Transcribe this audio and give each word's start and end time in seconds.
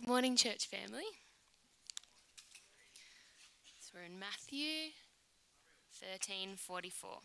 Good 0.00 0.08
morning, 0.08 0.34
church 0.34 0.66
family. 0.66 1.04
So 3.80 3.92
we're 3.94 4.04
in 4.04 4.18
Matthew 4.18 4.92
13:44. 5.92 7.20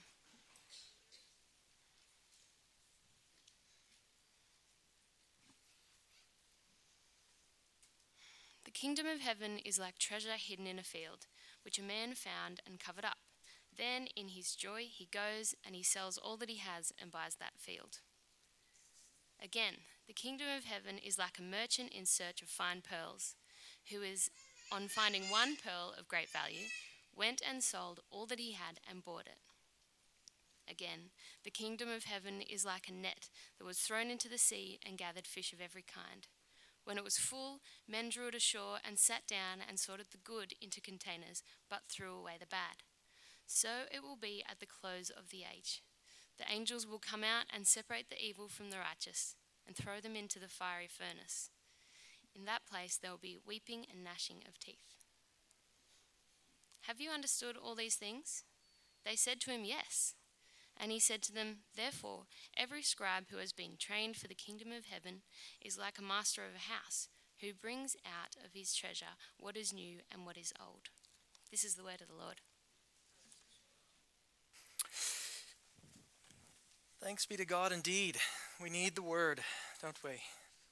The 8.66 8.72
kingdom 8.72 9.08
of 9.08 9.22
heaven 9.22 9.60
is 9.60 9.80
like 9.80 9.98
treasure 9.98 10.36
hidden 10.36 10.68
in 10.68 10.78
a 10.78 10.84
field, 10.84 11.28
which 11.64 11.80
a 11.80 11.82
man 11.82 12.14
found 12.14 12.60
and 12.66 12.78
covered 12.78 13.06
up. 13.06 13.20
Then, 13.74 14.08
in 14.18 14.28
his 14.28 14.54
joy, 14.54 14.88
he 14.92 15.06
goes 15.06 15.56
and 15.64 15.76
he 15.76 15.84
sells 15.84 16.18
all 16.18 16.36
that 16.38 16.50
he 16.50 16.58
has 16.58 16.92
and 17.00 17.10
buys 17.10 17.36
that 17.36 17.58
field. 17.58 18.02
Again, 19.42 19.76
the 20.08 20.14
kingdom 20.14 20.48
of 20.56 20.66
heaven 20.66 20.98
is 20.98 21.18
like 21.18 21.40
a 21.40 21.44
merchant 21.44 21.92
in 21.92 22.06
search 22.06 22.42
of 22.42 22.48
fine 22.48 22.82
pearls, 22.82 23.36
who 23.92 24.02
is, 24.02 24.30
on 24.72 24.88
finding 24.88 25.24
one 25.24 25.56
pearl 25.56 25.94
of 25.98 26.08
great 26.08 26.30
value, 26.30 26.68
went 27.16 27.42
and 27.48 27.64
sold 27.64 28.00
all 28.12 28.26
that 28.28 28.40
he 28.40 28.54
had 28.54 28.80
and 28.90 29.04
bought 29.04 29.26
it. 29.26 29.40
Again, 30.70 31.12
the 31.44 31.52
kingdom 31.52 31.90
of 31.90 32.06
heaven 32.06 32.42
is 32.42 32.66
like 32.66 32.88
a 32.88 32.94
net 32.94 33.30
that 33.58 33.66
was 33.66 33.80
thrown 33.80 34.10
into 34.10 34.28
the 34.28 34.38
sea 34.38 34.80
and 34.86 34.98
gathered 34.98 35.28
fish 35.28 35.54
of 35.54 35.62
every 35.62 35.84
kind. 35.84 36.28
When 36.84 36.98
it 36.98 37.04
was 37.04 37.18
full, 37.18 37.62
men 37.88 38.10
drew 38.10 38.28
it 38.28 38.36
ashore 38.36 38.78
and 38.88 39.00
sat 39.00 39.28
down 39.28 39.60
and 39.68 39.80
sorted 39.80 40.08
the 40.12 40.18
good 40.18 40.54
into 40.62 40.82
containers, 40.82 41.44
but 41.70 41.84
threw 41.90 42.16
away 42.16 42.34
the 42.40 42.46
bad. 42.46 42.84
So 43.48 43.86
it 43.92 44.04
will 44.04 44.18
be 44.20 44.44
at 44.50 44.60
the 44.60 44.66
close 44.66 45.10
of 45.10 45.30
the 45.30 45.44
age. 45.52 45.82
The 46.38 46.52
angels 46.52 46.86
will 46.86 47.00
come 47.00 47.24
out 47.24 47.46
and 47.54 47.66
separate 47.66 48.10
the 48.10 48.24
evil 48.24 48.48
from 48.50 48.70
the 48.70 48.78
righteous 48.78 49.36
and 49.66 49.76
throw 49.76 50.00
them 50.00 50.16
into 50.16 50.40
the 50.40 50.48
fiery 50.48 50.88
furnace. 50.88 51.50
In 52.36 52.46
that 52.46 52.66
place 52.70 52.98
there 52.98 53.12
will 53.12 53.18
be 53.18 53.38
weeping 53.46 53.86
and 53.92 54.04
gnashing 54.04 54.44
of 54.48 54.60
teeth. 54.60 55.06
Have 56.88 57.02
you 57.02 57.10
understood 57.10 57.56
all 57.58 57.76
these 57.76 57.96
things? 57.96 58.44
They 59.06 59.16
said 59.16 59.40
to 59.42 59.52
him, 59.52 59.64
Yes. 59.64 60.14
And 60.78 60.92
he 60.92 61.00
said 61.00 61.22
to 61.24 61.32
them, 61.32 61.60
Therefore, 61.76 62.24
every 62.58 62.82
scribe 62.82 63.26
who 63.30 63.38
has 63.38 63.54
been 63.54 63.78
trained 63.80 64.18
for 64.18 64.28
the 64.28 64.36
kingdom 64.36 64.72
of 64.72 64.86
heaven 64.86 65.22
is 65.62 65.78
like 65.78 65.98
a 65.98 66.04
master 66.04 66.42
of 66.42 66.54
a 66.54 66.72
house, 66.72 67.08
who 67.40 67.54
brings 67.54 67.96
out 68.06 68.36
of 68.44 68.54
his 68.54 68.76
treasure 68.76 69.16
what 69.40 69.56
is 69.56 69.74
new 69.74 70.00
and 70.12 70.26
what 70.26 70.38
is 70.38 70.54
old. 70.60 70.90
This 71.50 71.64
is 71.64 71.76
the 71.76 71.84
word 71.84 72.02
of 72.02 72.10
the 72.10 72.22
Lord. 72.22 72.42
Thanks 77.06 77.28
be 77.28 77.38
to 77.38 77.46
God 77.46 77.72
indeed. 77.72 78.18
We 78.60 78.72
need 78.72 78.96
the 78.96 79.04
word, 79.04 79.40
don't 79.80 80.04
we? 80.04 80.10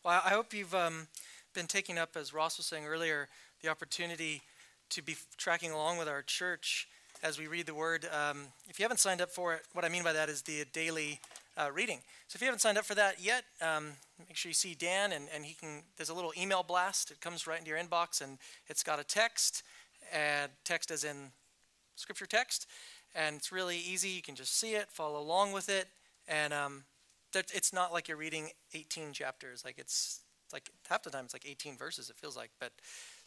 Well, 0.03 0.20
I 0.26 0.30
hope 0.30 0.52
you've 0.52 0.73
um, 0.73 1.08
been 1.53 1.67
taking 1.67 2.00
up, 2.00 2.16
as 2.16 2.34
Ross 2.34 2.58
was 2.58 2.66
saying 2.66 2.88
earlier, 2.88 3.28
the 3.62 3.70
opportunity 3.70 4.42
to 4.90 5.03
be 5.03 5.16
tracking 5.38 5.70
along 5.70 6.00
with 6.00 6.08
our 6.08 6.23
church 6.23 6.88
as 7.22 7.38
we 7.38 7.45
read 7.45 7.67
the 7.67 7.75
word. 7.75 8.08
Um, 8.12 8.48
if 8.67 8.80
you 8.80 8.84
haven't 8.84 9.00
signed 9.00 9.22
up 9.22 9.30
for 9.30 9.53
it, 9.53 9.62
what 9.73 9.86
I 9.86 9.90
mean 9.90 10.02
by 10.02 10.12
that 10.12 10.28
is 10.28 10.42
the 10.42 10.66
daily 10.73 11.20
uh, 11.56 11.70
reading. 11.72 12.00
So 12.28 12.38
if 12.38 12.42
you 12.42 12.47
haven't 12.47 12.62
signed 12.62 12.80
up 12.80 12.86
for 12.86 12.95
that 12.95 13.23
yet, 13.23 13.44
um, 13.62 13.92
make 14.28 14.36
sure 14.36 14.50
you 14.50 14.56
see 14.56 14.73
Dan, 14.73 15.12
and, 15.12 15.28
and 15.36 15.45
he 15.45 15.53
can. 15.53 15.84
There's 15.97 16.09
a 16.09 16.16
little 16.16 16.34
email 16.36 16.64
blast. 16.64 17.12
It 17.12 17.22
comes 17.22 17.45
right 17.45 17.59
into 17.59 17.70
your 17.70 17.78
inbox, 17.78 18.22
and 18.22 18.40
it's 18.66 18.81
got 18.81 19.00
a 19.00 19.03
text, 19.03 19.62
and 20.12 20.52
text 20.66 20.90
as 20.90 21.03
in 21.03 21.30
scripture 21.95 22.25
text, 22.25 22.66
and 23.14 23.36
it's 23.36 23.52
really 23.52 23.78
easy. 23.78 24.09
You 24.09 24.23
can 24.23 24.34
just 24.34 24.59
see 24.59 24.73
it, 24.73 24.88
follow 24.90 25.20
along 25.20 25.52
with 25.52 25.70
it 25.70 25.90
and 26.27 26.53
um, 26.53 26.83
it's 27.33 27.73
not 27.73 27.91
like 27.91 28.07
you're 28.07 28.17
reading 28.17 28.49
18 28.73 29.13
chapters. 29.13 29.63
Like 29.66 29.77
it's 29.77 30.21
like 30.52 30.69
half 30.88 31.03
the 31.03 31.09
time 31.09 31.25
it's 31.25 31.33
like 31.33 31.45
18 31.47 31.77
verses. 31.77 32.09
It 32.09 32.17
feels 32.17 32.38
like, 32.38 32.52
but 32.59 32.71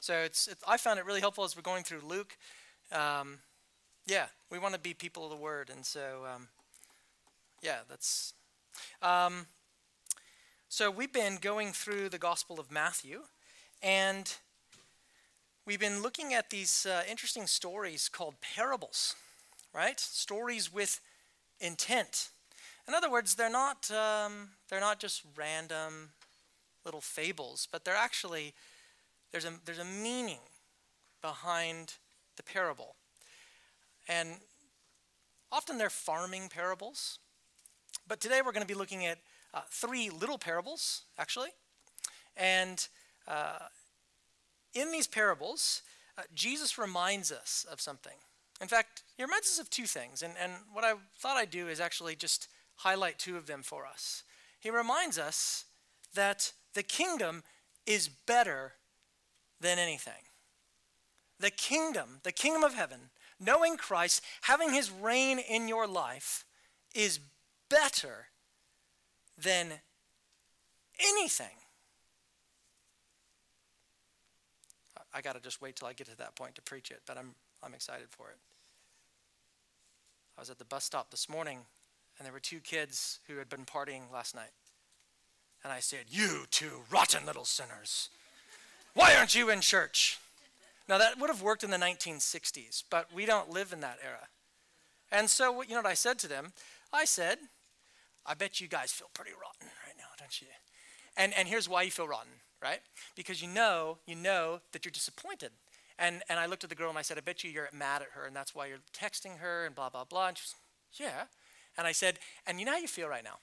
so 0.01 0.15
it's. 0.15 0.49
It, 0.49 0.59
I 0.67 0.77
found 0.77 0.99
it 0.99 1.07
really 1.07 1.21
helpful 1.21 1.45
as 1.45 1.57
we're 1.57 1.63
going 1.63 1.85
through 1.85 2.01
Luke. 2.07 2.37
Um, 2.93 3.39
yeah, 4.07 4.27
we 4.51 4.59
want 4.59 4.75
to 4.75 4.81
be 4.81 4.95
people 4.95 5.25
of 5.25 5.31
the 5.31 5.37
Word, 5.37 5.71
and 5.71 5.85
so 5.85 6.25
um, 6.33 6.49
yeah, 7.63 7.79
that's. 7.89 8.33
Um, 9.03 9.47
so 10.69 10.91
we've 10.91 11.13
been 11.13 11.39
going 11.41 11.73
through 11.73 12.09
the 12.09 12.19
Gospel 12.19 12.61
of 12.61 12.71
Matthew, 12.71 13.23
and 13.83 14.33
we've 15.67 15.81
been 15.81 16.03
looking 16.03 16.35
at 16.35 16.51
these 16.51 16.87
uh, 16.87 17.03
interesting 17.09 17.47
stories 17.47 18.09
called 18.09 18.35
parables, 18.41 19.17
right? 19.75 19.99
Stories 19.99 20.73
with 20.73 21.01
intent. 21.61 22.31
In 22.89 22.95
other 22.95 23.11
words, 23.11 23.35
they're 23.35 23.51
not, 23.51 23.91
um, 23.91 24.51
they're 24.69 24.81
not 24.81 25.01
just 25.01 25.23
random 25.37 26.11
little 26.85 27.01
fables, 27.01 27.67
but 27.71 27.85
they're 27.85 27.97
actually, 27.97 28.55
there's 29.33 29.45
a, 29.45 29.53
there's 29.65 29.81
a 29.81 29.85
meaning 29.85 30.39
behind 31.21 31.95
the 32.37 32.43
parable. 32.43 32.95
And 34.09 34.37
often 35.51 35.79
they're 35.79 35.91
farming 35.91 36.49
parables. 36.49 37.19
But 38.07 38.21
today 38.21 38.41
we're 38.45 38.53
going 38.53 38.67
to 38.67 38.73
be 38.73 38.79
looking 38.79 39.05
at 39.05 39.19
uh, 39.53 39.63
three 39.69 40.11
little 40.11 40.39
parables, 40.39 41.03
actually. 41.19 41.51
And 42.37 42.87
uh, 43.27 43.67
in 44.75 44.93
these 44.93 45.09
parables, 45.09 45.83
uh, 46.17 46.23
Jesus 46.35 46.79
reminds 46.79 47.33
us 47.33 47.67
of 47.71 47.81
something. 47.81 48.13
In 48.61 48.69
fact, 48.69 49.03
he 49.17 49.25
reminds 49.25 49.49
us 49.49 49.59
of 49.59 49.69
two 49.71 49.87
things. 49.87 50.23
And, 50.23 50.35
and 50.41 50.53
what 50.73 50.85
I 50.85 50.95
thought 51.19 51.37
I'd 51.37 51.51
do 51.51 51.67
is 51.69 51.81
actually 51.81 52.15
just 52.15 52.49
highlight 52.77 53.19
two 53.19 53.37
of 53.37 53.47
them 53.47 53.63
for 53.63 53.87
us. 53.87 54.23
He 54.61 54.71
reminds 54.71 55.19
us 55.19 55.65
that 56.15 56.53
the 56.75 56.83
kingdom 56.83 57.43
is 57.87 58.09
better 58.09 58.75
than 59.61 59.79
anything. 59.79 60.25
The 61.39 61.51
kingdom, 61.51 62.21
the 62.23 62.33
kingdom 62.33 62.65
of 62.65 62.75
heaven, 62.75 63.11
knowing 63.39 63.77
Christ, 63.77 64.23
having 64.43 64.73
his 64.73 64.91
reign 64.91 65.39
in 65.39 65.69
your 65.69 65.87
life, 65.87 66.45
is 66.95 67.21
better 67.69 68.27
than 69.39 69.81
anything. 70.99 71.47
I 75.13 75.21
got 75.21 75.35
to 75.35 75.41
just 75.41 75.63
wait 75.63 75.77
till 75.77 75.89
I 75.89 75.93
get 75.93 76.09
to 76.09 76.17
that 76.19 76.35
point 76.35 76.55
to 76.57 76.63
preach 76.63 76.91
it, 76.91 77.01
but 77.07 77.17
I'm, 77.17 77.35
I'm 77.63 77.75
excited 77.75 78.09
for 78.11 78.29
it. 78.31 78.37
I 80.37 80.43
was 80.43 80.51
at 80.51 80.59
the 80.59 80.65
bus 80.65 80.85
stop 80.85 81.11
this 81.11 81.29
morning 81.29 81.61
and 82.19 82.27
there 82.27 82.33
were 82.33 82.41
two 82.41 82.61
kids 82.61 83.21
who 83.27 83.37
had 83.37 83.49
been 83.49 83.65
partying 83.65 84.13
last 84.13 84.35
night. 84.35 84.51
And 85.63 85.73
I 85.73 85.81
said, 85.81 86.07
You 86.09 86.45
two 86.51 86.83
rotten 86.91 87.27
little 87.27 87.45
sinners, 87.45 88.09
why 88.95 89.15
aren't 89.15 89.35
you 89.35 89.51
in 89.51 89.61
church? 89.61 90.19
Now, 90.89 90.99
that 90.99 91.19
would 91.19 91.31
have 91.31 91.43
worked 91.43 91.65
in 91.65 91.71
the 91.71 91.77
1960s, 91.77 92.85
but 92.89 93.13
we 93.13 93.27
don't 93.27 93.51
live 93.51 93.73
in 93.73 93.81
that 93.81 93.99
era. 94.05 94.29
And 95.11 95.29
so, 95.29 95.63
you 95.63 95.71
know 95.71 95.83
what 95.83 95.87
I 95.87 95.95
said 95.95 96.19
to 96.21 96.29
them? 96.29 96.53
I 96.93 97.05
said, 97.05 97.39
I 98.25 98.35
bet 98.35 98.61
you 98.61 98.69
guys 98.69 98.93
feel 98.93 99.11
pretty 99.13 99.33
rotten 99.33 99.69
right 99.85 99.97
now, 99.99 100.05
don't 100.19 100.41
you? 100.41 100.47
And, 101.17 101.33
and 101.37 101.49
here's 101.49 101.69
why 101.69 101.83
you 101.83 101.91
feel 101.91 102.07
rotten, 102.07 102.33
right? 102.63 102.81
Because 103.17 103.43
you 103.43 103.49
know, 103.49 103.99
you 104.07 104.15
know 104.15 104.61
that 104.73 104.85
you're 104.85 104.93
disappointed. 104.93 105.51
And, 105.99 106.23
and 106.29 106.39
I 106.39 106.47
looked 106.47 106.63
at 106.63 106.71
the 106.71 106.77
girl 106.77 106.91
and 106.91 106.99
I 106.99 107.03
said, 107.03 107.19
I 107.19 107.23
bet 107.23 107.43
you 107.43 107.51
you're 107.51 107.69
mad 107.73 108.03
at 108.03 108.09
her, 108.13 108.25
and 108.25 108.37
that's 108.37 108.55
why 108.55 108.67
you're 108.67 108.79
texting 108.93 109.39
her 109.39 109.67
and 109.67 109.75
blah, 109.75 109.89
blah, 109.89 110.05
blah. 110.05 110.29
And 110.29 110.39
she 110.39 110.43
was, 110.43 110.55
Yeah. 111.01 111.25
And 111.79 111.87
I 111.87 111.93
said, 111.93 112.19
and 112.47 112.59
you 112.59 112.67
know 112.67 112.73
how 112.73 112.79
you 112.79 112.89
feel 112.89 113.09
right 113.09 113.25
now? 113.25 113.39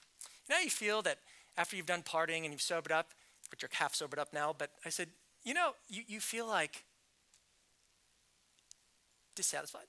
You 0.46 0.52
know 0.52 0.56
how 0.56 0.62
you 0.62 0.70
feel 0.70 1.02
that 1.02 1.18
after 1.56 1.76
you've 1.76 1.86
done 1.86 2.02
partying 2.02 2.42
and 2.42 2.52
you've 2.52 2.62
sobered 2.62 2.92
up, 2.92 3.10
but 3.50 3.62
you're 3.62 3.70
half 3.72 3.94
sobered 3.94 4.18
up 4.18 4.32
now, 4.32 4.54
but 4.56 4.70
I 4.84 4.88
said, 4.88 5.08
you 5.44 5.54
know, 5.54 5.72
you, 5.88 6.02
you 6.06 6.20
feel 6.20 6.46
like 6.46 6.84
dissatisfied, 9.34 9.86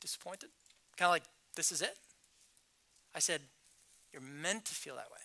disappointed, 0.00 0.50
kind 0.96 1.08
of 1.08 1.12
like, 1.12 1.24
this 1.56 1.72
is 1.72 1.82
it? 1.82 1.96
I 3.14 3.18
said, 3.18 3.40
you're 4.12 4.22
meant 4.22 4.64
to 4.66 4.74
feel 4.74 4.96
that 4.96 5.10
way. 5.10 5.18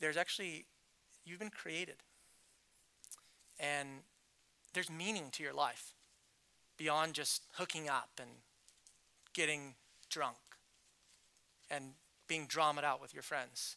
There's 0.00 0.16
actually, 0.16 0.66
you've 1.24 1.38
been 1.38 1.50
created. 1.50 1.96
And 3.58 3.88
there's 4.72 4.90
meaning 4.90 5.26
to 5.32 5.42
your 5.42 5.54
life 5.54 5.94
beyond 6.76 7.14
just 7.14 7.42
hooking 7.54 7.88
up 7.88 8.10
and 8.20 8.30
getting 9.34 9.74
drunk 10.08 10.36
and 11.70 11.92
being 12.26 12.46
dramaed 12.46 12.84
out 12.84 13.00
with 13.00 13.12
your 13.12 13.22
friends. 13.22 13.76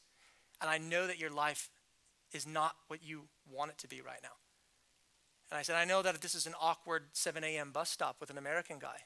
And 0.61 0.69
I 0.69 0.77
know 0.77 1.07
that 1.07 1.19
your 1.19 1.29
life 1.29 1.69
is 2.33 2.47
not 2.47 2.75
what 2.87 3.03
you 3.03 3.23
want 3.51 3.71
it 3.71 3.77
to 3.79 3.87
be 3.87 4.01
right 4.01 4.19
now. 4.23 4.29
And 5.49 5.57
I 5.57 5.61
said, 5.61 5.75
I 5.75 5.85
know 5.85 6.01
that 6.01 6.21
this 6.21 6.35
is 6.35 6.45
an 6.45 6.53
awkward 6.59 7.03
7 7.13 7.43
a.m. 7.43 7.71
bus 7.71 7.89
stop 7.89 8.17
with 8.19 8.29
an 8.29 8.37
American 8.37 8.79
guy. 8.79 8.97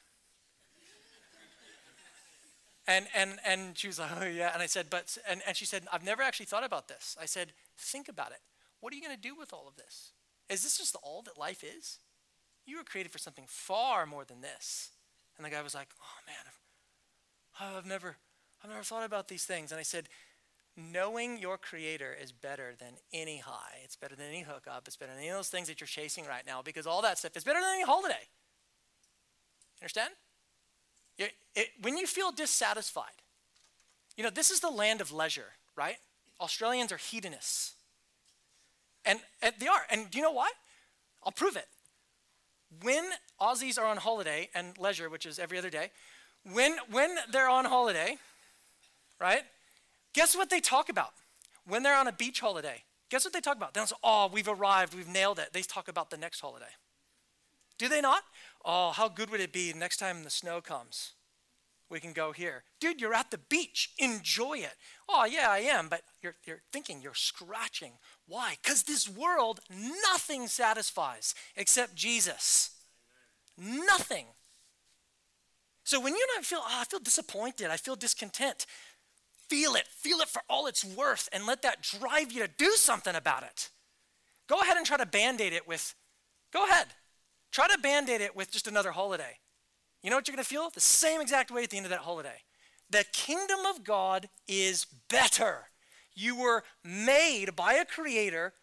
and, 2.88 3.06
and, 3.15 3.39
and 3.45 3.77
she 3.77 3.88
was 3.88 4.00
like, 4.00 4.09
oh, 4.19 4.25
yeah. 4.25 4.51
And 4.53 4.62
I 4.62 4.65
said, 4.65 4.88
but, 4.89 5.18
and, 5.30 5.42
and 5.48 5.56
she 5.56 5.65
said, 5.65 5.83
I've 5.92 6.03
never 6.03 6.24
actually 6.24 6.48
thought 6.48 6.63
about 6.63 6.88
this. 6.88 7.15
I 7.21 7.25
said, 7.25 7.53
think 7.77 8.09
about 8.09 8.31
it. 8.31 8.39
What 8.80 8.92
are 8.92 8.95
you 8.95 9.03
going 9.03 9.15
to 9.15 9.21
do 9.21 9.36
with 9.36 9.53
all 9.53 9.68
of 9.68 9.75
this? 9.75 10.12
Is 10.50 10.63
this 10.63 10.77
just 10.77 10.95
all 11.03 11.21
that 11.24 11.38
life 11.38 11.63
is? 11.63 12.00
You 12.65 12.77
were 12.77 12.83
created 12.83 13.12
for 13.12 13.19
something 13.19 13.45
far 13.48 14.06
more 14.06 14.25
than 14.25 14.42
this. 14.42 14.89
And 15.37 15.45
the 15.45 15.49
guy 15.49 15.61
was 15.61 15.75
like, 15.75 15.89
oh 16.01 16.19
man, 16.27 17.77
I've, 17.77 17.85
never, 17.85 18.17
I've 18.63 18.69
never 18.69 18.83
thought 18.83 19.05
about 19.05 19.27
these 19.27 19.45
things. 19.45 19.71
And 19.71 19.79
I 19.79 19.83
said, 19.83 20.07
knowing 20.77 21.37
your 21.37 21.57
creator 21.57 22.15
is 22.21 22.31
better 22.31 22.73
than 22.79 22.93
any 23.13 23.37
high. 23.39 23.79
It's 23.83 23.95
better 23.95 24.15
than 24.15 24.27
any 24.27 24.41
hookup. 24.41 24.83
It's 24.87 24.95
better 24.95 25.11
than 25.11 25.19
any 25.19 25.29
of 25.29 25.37
those 25.37 25.49
things 25.49 25.67
that 25.67 25.81
you're 25.81 25.87
chasing 25.87 26.25
right 26.25 26.45
now 26.45 26.61
because 26.61 26.87
all 26.87 27.01
that 27.01 27.17
stuff 27.17 27.35
is 27.35 27.43
better 27.43 27.59
than 27.59 27.69
any 27.73 27.83
holiday. 27.83 28.27
Understand? 29.81 30.13
It, 31.17 31.33
it, 31.55 31.69
when 31.81 31.97
you 31.97 32.07
feel 32.07 32.31
dissatisfied, 32.31 33.05
you 34.15 34.23
know, 34.23 34.29
this 34.29 34.51
is 34.51 34.59
the 34.59 34.69
land 34.69 35.01
of 35.01 35.11
leisure, 35.11 35.53
right? 35.75 35.97
Australians 36.39 36.91
are 36.91 36.97
hedonists. 36.97 37.73
And, 39.05 39.19
and 39.41 39.53
they 39.59 39.67
are. 39.67 39.81
And 39.89 40.09
do 40.09 40.17
you 40.17 40.23
know 40.23 40.31
why? 40.31 40.51
I'll 41.23 41.31
prove 41.31 41.55
it. 41.55 41.67
When 42.83 43.03
Aussies 43.41 43.79
are 43.79 43.85
on 43.85 43.97
holiday 43.97 44.49
and 44.53 44.77
leisure, 44.77 45.09
which 45.09 45.25
is 45.25 45.39
every 45.39 45.57
other 45.57 45.71
day, 45.71 45.89
when, 46.53 46.77
when 46.91 47.15
they're 47.31 47.49
on 47.49 47.65
holiday, 47.65 48.17
right? 49.19 49.41
Guess 50.13 50.35
what 50.35 50.49
they 50.49 50.59
talk 50.59 50.89
about? 50.89 51.13
When 51.65 51.83
they're 51.83 51.95
on 51.95 52.07
a 52.07 52.11
beach 52.13 52.39
holiday, 52.39 52.83
guess 53.09 53.25
what 53.25 53.33
they 53.33 53.41
talk 53.41 53.57
about? 53.57 53.73
They 53.73 53.79
don't 53.79 53.88
say, 53.88 53.95
oh, 54.03 54.29
we've 54.31 54.47
arrived, 54.47 54.93
we've 54.93 55.07
nailed 55.07 55.39
it. 55.39 55.53
They 55.53 55.61
talk 55.61 55.88
about 55.88 56.11
the 56.11 56.17
next 56.17 56.39
holiday. 56.39 56.73
Do 57.77 57.89
they 57.89 58.01
not? 58.01 58.23
Oh, 58.63 58.91
how 58.91 59.09
good 59.09 59.31
would 59.31 59.41
it 59.41 59.51
be 59.51 59.73
next 59.73 59.97
time 59.97 60.23
the 60.23 60.29
snow 60.29 60.61
comes? 60.61 61.13
We 61.89 61.99
can 61.99 62.13
go 62.13 62.31
here. 62.31 62.63
Dude, 62.79 63.01
you're 63.01 63.13
at 63.13 63.31
the 63.31 63.38
beach. 63.38 63.91
Enjoy 63.97 64.59
it. 64.59 64.75
Oh, 65.09 65.25
yeah, 65.25 65.47
I 65.49 65.59
am. 65.59 65.89
But 65.89 66.03
you're, 66.21 66.35
you're 66.45 66.61
thinking, 66.71 67.01
you're 67.01 67.13
scratching. 67.13 67.93
Why? 68.27 68.55
Because 68.61 68.83
this 68.83 69.09
world, 69.09 69.59
nothing 69.69 70.47
satisfies 70.47 71.35
except 71.57 71.95
Jesus. 71.95 72.69
Nothing. 73.61 74.25
So 75.83 75.99
when 75.99 76.15
you 76.15 76.25
don't 76.33 76.45
feel, 76.45 76.61
oh, 76.61 76.79
I 76.81 76.85
feel 76.85 76.99
disappointed, 76.99 77.69
I 77.69 77.77
feel 77.77 77.95
discontent, 77.95 78.65
feel 79.47 79.75
it, 79.75 79.87
feel 79.87 80.19
it 80.19 80.29
for 80.29 80.41
all 80.49 80.65
it's 80.65 80.83
worth, 80.83 81.29
and 81.31 81.45
let 81.45 81.61
that 81.61 81.81
drive 81.81 82.31
you 82.31 82.41
to 82.41 82.49
do 82.57 82.71
something 82.71 83.13
about 83.13 83.43
it. 83.43 83.69
Go 84.47 84.61
ahead 84.61 84.77
and 84.77 84.85
try 84.85 84.97
to 84.97 85.05
band 85.05 85.41
aid 85.41 85.53
it 85.53 85.67
with, 85.67 85.93
go 86.51 86.65
ahead. 86.65 86.87
Try 87.51 87.67
to 87.67 87.77
band 87.77 88.09
aid 88.09 88.21
it 88.21 88.35
with 88.35 88.51
just 88.51 88.67
another 88.67 88.91
holiday. 88.91 89.37
You 90.01 90.09
know 90.09 90.15
what 90.15 90.27
you're 90.27 90.35
going 90.35 90.43
to 90.43 90.49
feel? 90.49 90.69
The 90.69 90.81
same 90.81 91.21
exact 91.21 91.51
way 91.51 91.63
at 91.63 91.69
the 91.69 91.77
end 91.77 91.85
of 91.85 91.91
that 91.91 91.99
holiday. 91.99 92.41
The 92.89 93.05
kingdom 93.13 93.59
of 93.69 93.83
God 93.83 94.29
is 94.47 94.85
better. 95.09 95.67
You 96.15 96.35
were 96.35 96.63
made 96.83 97.55
by 97.55 97.73
a 97.73 97.85
creator 97.85 98.53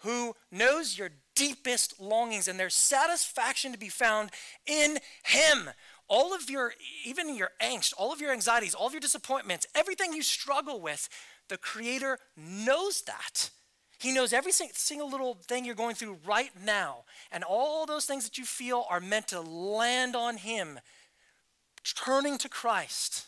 who 0.00 0.34
knows 0.50 0.98
your 0.98 1.10
deepest 1.34 2.00
longings, 2.00 2.48
and 2.48 2.58
there's 2.58 2.74
satisfaction 2.74 3.72
to 3.72 3.78
be 3.78 3.88
found 3.88 4.30
in 4.66 4.98
Him 5.24 5.70
all 6.10 6.34
of 6.34 6.50
your, 6.50 6.74
even 7.04 7.34
your 7.36 7.52
angst, 7.62 7.94
all 7.96 8.12
of 8.12 8.20
your 8.20 8.32
anxieties, 8.32 8.74
all 8.74 8.88
of 8.88 8.92
your 8.92 9.00
disappointments, 9.00 9.66
everything 9.74 10.12
you 10.12 10.22
struggle 10.22 10.80
with, 10.80 11.08
the 11.48 11.56
Creator 11.56 12.18
knows 12.36 13.02
that. 13.02 13.50
He 13.98 14.12
knows 14.12 14.32
every 14.32 14.50
single 14.52 15.10
little 15.10 15.34
thing 15.34 15.64
you're 15.64 15.74
going 15.74 15.94
through 15.94 16.18
right 16.26 16.50
now. 16.64 17.04
And 17.30 17.44
all 17.44 17.86
those 17.86 18.06
things 18.06 18.24
that 18.24 18.38
you 18.38 18.44
feel 18.44 18.86
are 18.90 19.00
meant 19.00 19.28
to 19.28 19.40
land 19.40 20.16
on 20.16 20.38
Him, 20.38 20.80
turning 21.84 22.38
to 22.38 22.48
Christ. 22.48 23.26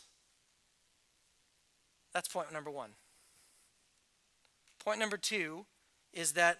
That's 2.13 2.27
point 2.27 2.51
number 2.51 2.71
one. 2.71 2.91
Point 4.83 4.99
number 4.99 5.17
two 5.17 5.65
is 6.13 6.33
that 6.33 6.59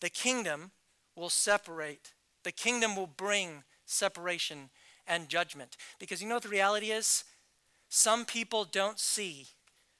the 0.00 0.10
kingdom 0.10 0.70
will 1.16 1.30
separate, 1.30 2.12
the 2.44 2.52
kingdom 2.52 2.96
will 2.96 3.06
bring 3.06 3.64
separation 3.86 4.70
and 5.06 5.28
judgment. 5.28 5.76
Because 5.98 6.22
you 6.22 6.28
know 6.28 6.36
what 6.36 6.42
the 6.42 6.48
reality 6.48 6.90
is? 6.90 7.24
Some 7.88 8.24
people 8.24 8.64
don't 8.64 8.98
see, 8.98 9.46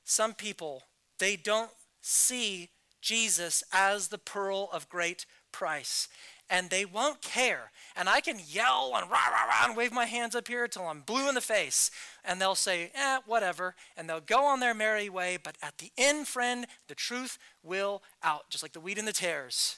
some 0.04 0.34
people, 0.34 0.84
they 1.18 1.36
don't 1.36 1.70
see 2.00 2.70
Jesus 3.00 3.64
as 3.72 4.08
the 4.08 4.18
pearl 4.18 4.68
of 4.72 4.88
great 4.88 5.24
price. 5.52 6.08
And 6.50 6.70
they 6.70 6.84
won't 6.84 7.20
care. 7.20 7.70
And 7.94 8.08
I 8.08 8.20
can 8.20 8.38
yell 8.46 8.92
and 8.96 9.10
rah, 9.10 9.28
rah, 9.28 9.44
rah, 9.44 9.66
and 9.66 9.76
wave 9.76 9.92
my 9.92 10.06
hands 10.06 10.34
up 10.34 10.48
here 10.48 10.64
until 10.64 10.86
I'm 10.86 11.02
blue 11.02 11.28
in 11.28 11.34
the 11.34 11.40
face. 11.40 11.90
And 12.24 12.40
they'll 12.40 12.54
say, 12.54 12.90
eh, 12.94 13.18
whatever. 13.26 13.74
And 13.96 14.08
they'll 14.08 14.20
go 14.20 14.44
on 14.44 14.60
their 14.60 14.74
merry 14.74 15.08
way. 15.08 15.36
But 15.42 15.56
at 15.62 15.78
the 15.78 15.92
end, 15.98 16.26
friend, 16.26 16.66
the 16.88 16.94
truth 16.94 17.38
will 17.62 18.02
out, 18.22 18.48
just 18.50 18.64
like 18.64 18.72
the 18.72 18.80
wheat 18.80 18.98
and 18.98 19.06
the 19.06 19.12
tares. 19.12 19.76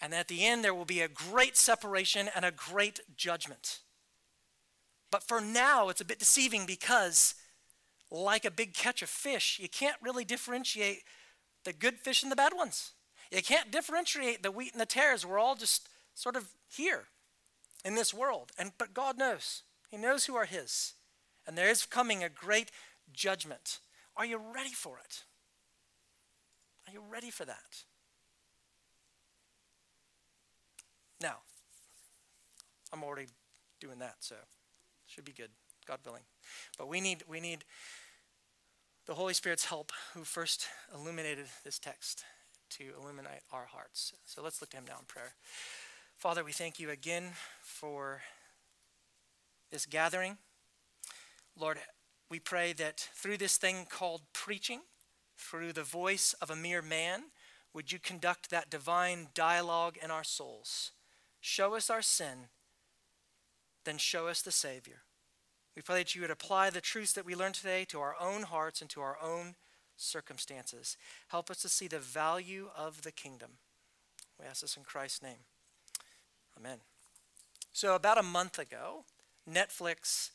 And 0.00 0.14
at 0.14 0.28
the 0.28 0.44
end, 0.44 0.64
there 0.64 0.74
will 0.74 0.86
be 0.86 1.02
a 1.02 1.08
great 1.08 1.56
separation 1.56 2.28
and 2.34 2.44
a 2.44 2.50
great 2.50 3.00
judgment. 3.16 3.80
But 5.10 5.22
for 5.22 5.40
now, 5.40 5.88
it's 5.88 6.00
a 6.00 6.06
bit 6.06 6.18
deceiving 6.18 6.66
because, 6.66 7.34
like 8.10 8.44
a 8.44 8.50
big 8.50 8.74
catch 8.74 9.02
of 9.02 9.08
fish, 9.08 9.58
you 9.60 9.68
can't 9.68 9.96
really 10.00 10.24
differentiate 10.24 11.02
the 11.64 11.72
good 11.72 11.98
fish 11.98 12.22
and 12.22 12.32
the 12.32 12.36
bad 12.36 12.54
ones. 12.54 12.92
You 13.30 13.42
can't 13.42 13.70
differentiate 13.70 14.42
the 14.42 14.50
wheat 14.50 14.72
and 14.72 14.80
the 14.80 14.86
tares. 14.86 15.24
We're 15.24 15.38
all 15.38 15.54
just 15.54 15.88
sort 16.14 16.36
of 16.36 16.48
here 16.68 17.04
in 17.84 17.94
this 17.94 18.12
world. 18.12 18.52
And 18.58 18.72
but 18.78 18.92
God 18.92 19.18
knows. 19.18 19.62
He 19.88 19.96
knows 19.96 20.26
who 20.26 20.36
are 20.36 20.44
his. 20.44 20.94
And 21.46 21.56
there 21.56 21.70
is 21.70 21.86
coming 21.86 22.22
a 22.22 22.28
great 22.28 22.70
judgment. 23.12 23.78
Are 24.16 24.26
you 24.26 24.40
ready 24.54 24.72
for 24.72 24.98
it? 24.98 25.24
Are 26.86 26.92
you 26.92 27.02
ready 27.10 27.30
for 27.30 27.44
that? 27.44 27.84
Now, 31.20 31.36
I'm 32.92 33.04
already 33.04 33.28
doing 33.80 33.98
that, 33.98 34.16
so 34.20 34.34
should 35.06 35.24
be 35.24 35.32
good, 35.32 35.50
God 35.86 35.98
willing. 36.04 36.22
But 36.78 36.88
we 36.88 37.00
need, 37.00 37.22
we 37.28 37.40
need 37.40 37.64
the 39.06 39.14
Holy 39.14 39.34
Spirit's 39.34 39.66
help 39.66 39.92
who 40.14 40.24
first 40.24 40.66
illuminated 40.94 41.46
this 41.64 41.78
text 41.78 42.24
to 42.70 42.84
illuminate 43.00 43.42
our 43.52 43.66
hearts. 43.66 44.12
So 44.24 44.42
let's 44.42 44.60
look 44.60 44.70
to 44.70 44.76
him 44.76 44.84
now 44.86 44.98
in 44.98 45.06
prayer. 45.06 45.34
Father, 46.16 46.44
we 46.44 46.52
thank 46.52 46.78
you 46.78 46.90
again 46.90 47.30
for 47.62 48.22
this 49.70 49.86
gathering. 49.86 50.38
Lord, 51.58 51.78
we 52.30 52.38
pray 52.38 52.72
that 52.74 53.08
through 53.14 53.38
this 53.38 53.56
thing 53.56 53.86
called 53.88 54.22
preaching, 54.32 54.80
through 55.36 55.72
the 55.72 55.82
voice 55.82 56.34
of 56.40 56.50
a 56.50 56.56
mere 56.56 56.82
man, 56.82 57.24
would 57.72 57.92
you 57.92 57.98
conduct 57.98 58.50
that 58.50 58.70
divine 58.70 59.28
dialogue 59.34 59.96
in 60.02 60.10
our 60.10 60.24
souls? 60.24 60.92
Show 61.40 61.74
us 61.74 61.88
our 61.88 62.02
sin 62.02 62.48
then 63.84 63.98
show 63.98 64.28
us 64.28 64.42
the 64.42 64.52
Savior. 64.52 65.02
We 65.76 65.82
pray 65.82 65.98
that 65.98 66.14
you 66.14 66.20
would 66.20 66.30
apply 66.30 66.70
the 66.70 66.80
truths 66.80 67.12
that 67.14 67.24
we 67.24 67.34
learned 67.34 67.54
today 67.54 67.84
to 67.86 68.00
our 68.00 68.14
own 68.20 68.42
hearts 68.42 68.80
and 68.80 68.90
to 68.90 69.00
our 69.00 69.16
own 69.22 69.54
circumstances. 70.00 70.96
Help 71.28 71.50
us 71.50 71.58
to 71.62 71.68
see 71.68 71.88
the 71.88 71.98
value 71.98 72.68
of 72.76 73.02
the 73.02 73.12
kingdom. 73.12 73.50
We 74.38 74.46
ask 74.46 74.62
this 74.62 74.76
in 74.76 74.84
Christ's 74.84 75.22
name. 75.22 75.44
Amen. 76.58 76.78
So, 77.72 77.94
about 77.94 78.18
a 78.18 78.22
month 78.22 78.58
ago, 78.58 79.04
Netflix 79.48 80.30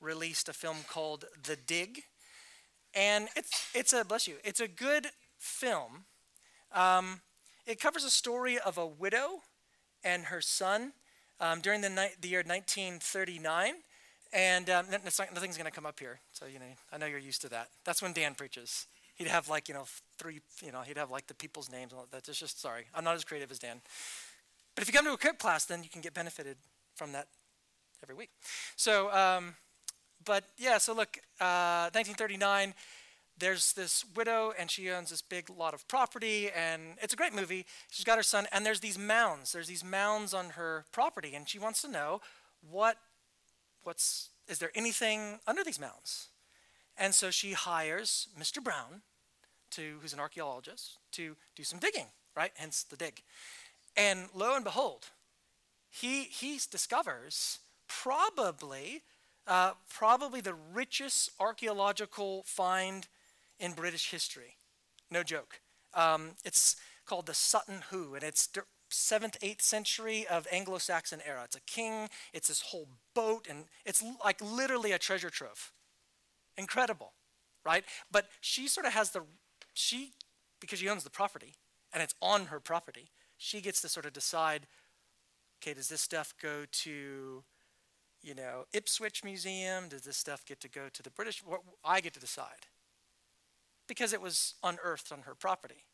released 0.00 0.48
a 0.48 0.52
film 0.52 0.78
called 0.88 1.24
The 1.42 1.56
Dig. 1.56 2.02
And 2.94 3.28
it's, 3.36 3.70
it's 3.74 3.92
a, 3.92 4.04
bless 4.04 4.28
you, 4.28 4.36
it's 4.44 4.60
a 4.60 4.68
good 4.68 5.08
film. 5.38 6.04
Um, 6.72 7.20
it 7.66 7.80
covers 7.80 8.04
a 8.04 8.10
story 8.10 8.58
of 8.58 8.78
a 8.78 8.86
widow 8.86 9.42
and 10.04 10.26
her 10.26 10.40
son 10.40 10.92
um, 11.40 11.60
during 11.60 11.80
the, 11.80 11.88
ni- 11.88 12.14
the 12.20 12.28
year 12.28 12.40
1939. 12.40 13.74
And 14.32 14.68
um, 14.68 14.86
not, 14.90 15.04
nothing's 15.04 15.56
going 15.56 15.70
to 15.70 15.70
come 15.70 15.86
up 15.86 15.98
here. 15.98 16.20
So, 16.32 16.46
you 16.46 16.58
know, 16.58 16.64
I 16.92 16.98
know 16.98 17.06
you're 17.06 17.18
used 17.18 17.40
to 17.42 17.48
that. 17.50 17.68
That's 17.84 18.02
when 18.02 18.12
Dan 18.12 18.34
preaches. 18.34 18.86
He'd 19.14 19.28
have 19.28 19.48
like, 19.48 19.68
you 19.68 19.74
know, 19.74 19.84
three, 20.18 20.40
you 20.62 20.72
know, 20.72 20.82
he'd 20.82 20.96
have 20.96 21.10
like 21.10 21.26
the 21.26 21.34
people's 21.34 21.70
names. 21.70 21.92
That's 22.10 22.26
just, 22.26 22.40
just, 22.40 22.60
sorry. 22.60 22.86
I'm 22.94 23.04
not 23.04 23.14
as 23.14 23.24
creative 23.24 23.50
as 23.50 23.58
Dan. 23.58 23.80
But 24.74 24.82
if 24.82 24.88
you 24.88 24.92
come 24.92 25.04
to 25.06 25.12
a 25.12 25.18
KIPP 25.18 25.38
class, 25.38 25.64
then 25.64 25.82
you 25.82 25.88
can 25.88 26.00
get 26.00 26.14
benefited 26.14 26.56
from 26.94 27.12
that 27.12 27.28
every 28.02 28.14
week. 28.14 28.30
So, 28.76 29.12
um, 29.12 29.54
but 30.24 30.44
yeah, 30.58 30.78
so 30.78 30.94
look, 30.94 31.18
uh, 31.40 31.90
1939 31.92 32.74
there's 33.38 33.72
this 33.72 34.04
widow 34.14 34.52
and 34.58 34.70
she 34.70 34.90
owns 34.90 35.10
this 35.10 35.22
big 35.22 35.50
lot 35.50 35.74
of 35.74 35.86
property 35.88 36.50
and 36.50 36.82
it's 37.02 37.12
a 37.12 37.16
great 37.16 37.34
movie 37.34 37.66
she's 37.90 38.04
got 38.04 38.16
her 38.16 38.22
son 38.22 38.46
and 38.52 38.64
there's 38.64 38.80
these 38.80 38.98
mounds 38.98 39.52
there's 39.52 39.66
these 39.66 39.84
mounds 39.84 40.32
on 40.32 40.50
her 40.50 40.84
property 40.92 41.34
and 41.34 41.48
she 41.48 41.58
wants 41.58 41.82
to 41.82 41.88
know 41.88 42.20
what 42.70 42.96
what's 43.82 44.30
is 44.48 44.58
there 44.58 44.70
anything 44.74 45.40
under 45.46 45.64
these 45.64 45.80
mounds 45.80 46.28
and 46.96 47.14
so 47.14 47.30
she 47.30 47.52
hires 47.52 48.28
mr 48.38 48.62
brown 48.62 49.02
to 49.70 49.98
who's 50.00 50.12
an 50.12 50.20
archaeologist 50.20 50.98
to 51.10 51.36
do 51.56 51.62
some 51.62 51.78
digging 51.78 52.06
right 52.36 52.52
hence 52.54 52.82
the 52.82 52.96
dig 52.96 53.22
and 53.96 54.28
lo 54.34 54.54
and 54.54 54.64
behold 54.64 55.06
he 55.90 56.24
he 56.24 56.58
discovers 56.70 57.60
probably 57.86 59.02
uh, 59.46 59.72
probably 59.88 60.40
the 60.40 60.54
richest 60.54 61.30
archaeological 61.38 62.42
find 62.46 63.08
in 63.60 63.72
British 63.72 64.10
history. 64.10 64.56
No 65.10 65.22
joke. 65.22 65.60
Um, 65.92 66.30
it's 66.44 66.76
called 67.06 67.26
the 67.26 67.34
Sutton 67.34 67.82
Hoo, 67.90 68.14
and 68.14 68.24
it's 68.24 68.48
7th, 68.90 69.38
8th 69.40 69.60
century 69.60 70.26
of 70.26 70.46
Anglo 70.50 70.78
Saxon 70.78 71.20
era. 71.26 71.42
It's 71.44 71.56
a 71.56 71.60
king, 71.60 72.08
it's 72.32 72.48
this 72.48 72.62
whole 72.62 72.88
boat, 73.14 73.46
and 73.48 73.64
it's 73.84 74.02
like 74.24 74.40
literally 74.40 74.92
a 74.92 74.98
treasure 74.98 75.30
trove. 75.30 75.72
Incredible, 76.56 77.12
right? 77.64 77.84
But 78.10 78.28
she 78.40 78.68
sort 78.68 78.86
of 78.86 78.92
has 78.92 79.10
the 79.10 79.22
she, 79.72 80.12
because 80.60 80.78
she 80.78 80.88
owns 80.88 81.04
the 81.04 81.10
property 81.10 81.54
and 81.92 82.02
it's 82.02 82.14
on 82.22 82.46
her 82.46 82.60
property, 82.60 83.10
she 83.36 83.60
gets 83.60 83.80
to 83.82 83.88
sort 83.88 84.06
of 84.06 84.12
decide 84.12 84.66
okay, 85.62 85.72
does 85.72 85.88
this 85.88 86.02
stuff 86.02 86.34
go 86.42 86.64
to, 86.70 87.42
you 88.22 88.34
know, 88.34 88.66
Ipswich 88.74 89.24
Museum? 89.24 89.88
Does 89.88 90.02
this 90.02 90.18
stuff 90.18 90.44
get 90.44 90.60
to 90.60 90.68
go 90.68 90.88
to 90.92 91.02
the 91.02 91.08
British? 91.08 91.42
What, 91.42 91.62
I 91.82 92.02
get 92.02 92.12
to 92.14 92.20
decide 92.20 92.66
because 93.86 94.12
it 94.12 94.20
was 94.20 94.54
unearthed 94.62 95.10
on 95.12 95.22
her 95.22 95.34
property. 95.34 95.84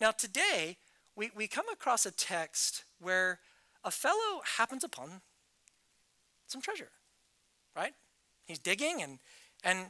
Now, 0.00 0.10
today, 0.10 0.78
we, 1.14 1.30
we 1.34 1.46
come 1.46 1.66
across 1.72 2.06
a 2.06 2.10
text 2.10 2.84
where 3.00 3.40
a 3.84 3.90
fellow 3.90 4.42
happens 4.58 4.84
upon 4.84 5.22
some 6.46 6.60
treasure, 6.60 6.90
right? 7.74 7.92
He's 8.46 8.58
digging 8.58 9.02
and, 9.02 9.18
and 9.66 9.86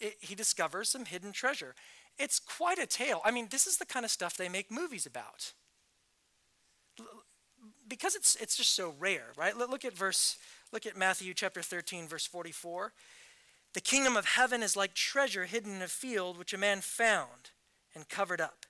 it, 0.00 0.16
he 0.20 0.36
discovers 0.36 0.88
some 0.88 1.06
hidden 1.06 1.32
treasure. 1.32 1.74
It's 2.18 2.38
quite 2.38 2.78
a 2.78 2.86
tale. 2.86 3.20
I 3.24 3.32
mean, 3.32 3.48
this 3.50 3.66
is 3.66 3.78
the 3.78 3.86
kind 3.86 4.04
of 4.04 4.12
stuff 4.12 4.36
they 4.36 4.48
make 4.48 4.70
movies 4.70 5.06
about 5.06 5.52
because 7.88 8.14
it's, 8.14 8.36
it's 8.36 8.56
just 8.56 8.74
so 8.74 8.94
rare, 8.98 9.28
right? 9.36 9.56
Look 9.56 9.84
at 9.84 9.96
verse, 9.96 10.36
look 10.72 10.86
at 10.86 10.96
Matthew 10.96 11.34
chapter 11.34 11.62
13, 11.62 12.06
verse 12.06 12.26
44. 12.26 12.92
The 13.74 13.80
kingdom 13.80 14.16
of 14.16 14.24
heaven 14.24 14.62
is 14.62 14.76
like 14.76 14.94
treasure 14.94 15.46
hidden 15.46 15.76
in 15.76 15.82
a 15.82 15.88
field 15.88 16.38
which 16.38 16.52
a 16.52 16.58
man 16.58 16.80
found 16.80 17.50
and 17.94 18.08
covered 18.08 18.40
up. 18.40 18.66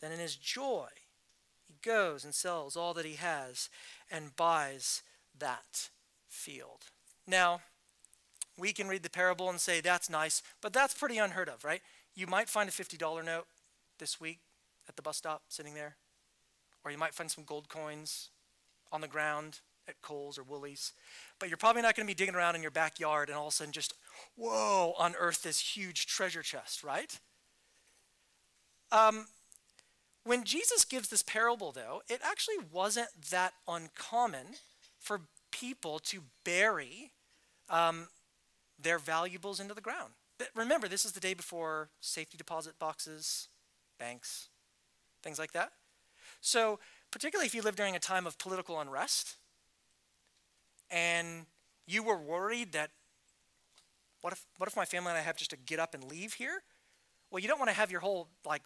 Then 0.00 0.12
in 0.12 0.18
his 0.18 0.36
joy, 0.36 0.88
he 1.66 1.74
goes 1.82 2.24
and 2.24 2.34
sells 2.34 2.76
all 2.76 2.94
that 2.94 3.04
he 3.04 3.14
has 3.14 3.68
and 4.10 4.36
buys 4.36 5.02
that 5.38 5.90
field. 6.28 6.84
Now, 7.26 7.60
we 8.58 8.72
can 8.72 8.88
read 8.88 9.02
the 9.02 9.10
parable 9.10 9.50
and 9.50 9.60
say 9.60 9.80
that's 9.80 10.08
nice, 10.08 10.42
but 10.60 10.72
that's 10.72 10.94
pretty 10.94 11.18
unheard 11.18 11.48
of, 11.48 11.64
right? 11.64 11.82
You 12.14 12.26
might 12.26 12.48
find 12.48 12.68
a 12.68 12.72
$50 12.72 13.24
note 13.24 13.46
this 13.98 14.20
week 14.20 14.38
at 14.88 14.96
the 14.96 15.02
bus 15.02 15.16
stop 15.16 15.42
sitting 15.48 15.74
there. 15.74 15.96
Or 16.84 16.90
you 16.90 16.98
might 16.98 17.14
find 17.14 17.30
some 17.30 17.44
gold 17.44 17.68
coins 17.68 18.30
on 18.92 19.00
the 19.00 19.08
ground 19.08 19.60
at 19.88 20.00
Coles 20.02 20.38
or 20.38 20.42
Woolies. 20.42 20.92
But 21.38 21.48
you're 21.48 21.58
probably 21.58 21.82
not 21.82 21.96
going 21.96 22.06
to 22.06 22.10
be 22.10 22.14
digging 22.14 22.34
around 22.34 22.54
in 22.54 22.62
your 22.62 22.70
backyard 22.70 23.28
and 23.28 23.36
all 23.36 23.48
of 23.48 23.52
a 23.52 23.56
sudden 23.56 23.72
just, 23.72 23.94
whoa, 24.36 24.94
unearth 24.98 25.42
this 25.42 25.76
huge 25.76 26.06
treasure 26.06 26.42
chest, 26.42 26.82
right? 26.82 27.18
Um, 28.92 29.26
when 30.24 30.44
Jesus 30.44 30.84
gives 30.84 31.08
this 31.08 31.22
parable, 31.22 31.72
though, 31.72 32.02
it 32.08 32.20
actually 32.24 32.56
wasn't 32.72 33.08
that 33.30 33.52
uncommon 33.68 34.46
for 34.98 35.20
people 35.50 35.98
to 36.00 36.22
bury 36.44 37.12
um, 37.68 38.08
their 38.78 38.98
valuables 38.98 39.60
into 39.60 39.74
the 39.74 39.80
ground. 39.80 40.12
But 40.38 40.48
remember, 40.54 40.88
this 40.88 41.04
is 41.04 41.12
the 41.12 41.20
day 41.20 41.34
before 41.34 41.88
safety 42.00 42.36
deposit 42.36 42.78
boxes, 42.78 43.48
banks, 43.98 44.48
things 45.22 45.38
like 45.38 45.52
that. 45.52 45.72
So, 46.40 46.78
particularly 47.10 47.46
if 47.46 47.54
you 47.54 47.62
live 47.62 47.76
during 47.76 47.96
a 47.96 47.98
time 47.98 48.26
of 48.26 48.38
political 48.38 48.80
unrest 48.80 49.36
and 50.90 51.46
you 51.86 52.02
were 52.02 52.18
worried 52.18 52.72
that 52.72 52.90
what 54.20 54.32
if 54.32 54.44
what 54.58 54.68
if 54.68 54.76
my 54.76 54.84
family 54.84 55.10
and 55.10 55.18
I 55.18 55.22
have 55.22 55.36
just 55.36 55.50
to 55.50 55.56
get 55.56 55.78
up 55.78 55.94
and 55.94 56.04
leave 56.04 56.34
here? 56.34 56.62
Well, 57.30 57.40
you 57.40 57.48
don't 57.48 57.58
want 57.58 57.70
to 57.70 57.76
have 57.76 57.90
your 57.90 58.00
whole 58.00 58.28
like 58.44 58.62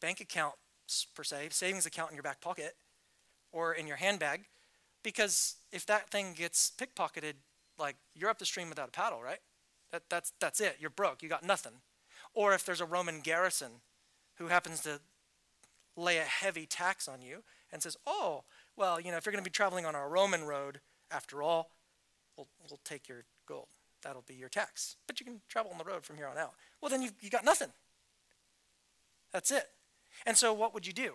bank 0.00 0.20
account 0.20 0.54
per 1.14 1.22
se, 1.22 1.48
savings 1.50 1.86
account 1.86 2.10
in 2.10 2.16
your 2.16 2.22
back 2.22 2.40
pocket 2.40 2.76
or 3.52 3.74
in 3.74 3.86
your 3.86 3.96
handbag 3.96 4.46
because 5.06 5.54
if 5.70 5.86
that 5.86 6.10
thing 6.10 6.34
gets 6.36 6.72
pickpocketed, 6.76 7.34
like 7.78 7.96
you're 8.14 8.30
up 8.30 8.38
the 8.38 8.46
stream 8.46 8.68
without 8.68 8.88
a 8.88 8.92
paddle, 8.92 9.22
right? 9.22 9.40
That, 9.92 10.04
that's, 10.08 10.32
that's 10.40 10.60
it. 10.60 10.76
You're 10.80 10.90
broke. 10.90 11.22
You 11.22 11.28
got 11.28 11.44
nothing. 11.44 11.72
Or 12.34 12.52
if 12.54 12.64
there's 12.64 12.80
a 12.80 12.86
Roman 12.86 13.20
garrison 13.20 13.80
who 14.36 14.48
happens 14.48 14.80
to 14.82 15.00
lay 15.96 16.18
a 16.18 16.22
heavy 16.22 16.66
tax 16.66 17.08
on 17.08 17.22
you 17.22 17.42
and 17.72 17.82
says, 17.82 17.96
oh, 18.06 18.44
well, 18.76 19.00
you 19.00 19.10
know, 19.10 19.16
if 19.16 19.24
you're 19.24 19.32
going 19.32 19.42
to 19.42 19.48
be 19.48 19.52
traveling 19.52 19.86
on 19.86 19.94
a 19.94 20.06
Roman 20.06 20.44
road, 20.44 20.80
after 21.10 21.42
all, 21.42 21.70
we'll, 22.36 22.48
we'll 22.68 22.80
take 22.84 23.08
your 23.08 23.24
gold. 23.46 23.68
That'll 24.02 24.24
be 24.26 24.34
your 24.34 24.48
tax. 24.48 24.96
But 25.06 25.20
you 25.20 25.26
can 25.26 25.40
travel 25.48 25.72
on 25.72 25.78
the 25.78 25.84
road 25.84 26.04
from 26.04 26.16
here 26.16 26.26
on 26.26 26.38
out. 26.38 26.54
Well, 26.80 26.90
then 26.90 27.02
you 27.02 27.10
you 27.20 27.30
got 27.30 27.44
nothing. 27.44 27.70
That's 29.32 29.50
it. 29.50 29.68
And 30.24 30.36
so, 30.36 30.52
what 30.52 30.74
would 30.74 30.86
you 30.86 30.92
do? 30.92 31.14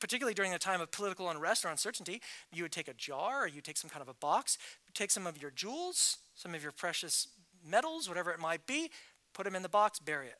Particularly 0.00 0.34
during 0.34 0.54
a 0.54 0.58
time 0.58 0.80
of 0.80 0.90
political 0.90 1.28
unrest 1.30 1.64
or 1.64 1.68
uncertainty, 1.68 2.20
you 2.52 2.62
would 2.64 2.72
take 2.72 2.88
a 2.88 2.94
jar 2.94 3.44
or 3.44 3.46
you 3.46 3.60
take 3.60 3.76
some 3.76 3.90
kind 3.90 4.02
of 4.02 4.08
a 4.08 4.14
box, 4.14 4.58
take 4.94 5.10
some 5.10 5.26
of 5.26 5.40
your 5.40 5.50
jewels, 5.50 6.18
some 6.34 6.54
of 6.54 6.62
your 6.62 6.72
precious 6.72 7.28
metals, 7.64 8.08
whatever 8.08 8.30
it 8.30 8.38
might 8.38 8.66
be, 8.66 8.90
put 9.32 9.44
them 9.44 9.54
in 9.54 9.62
the 9.62 9.68
box, 9.68 9.98
bury 9.98 10.26
it. 10.26 10.38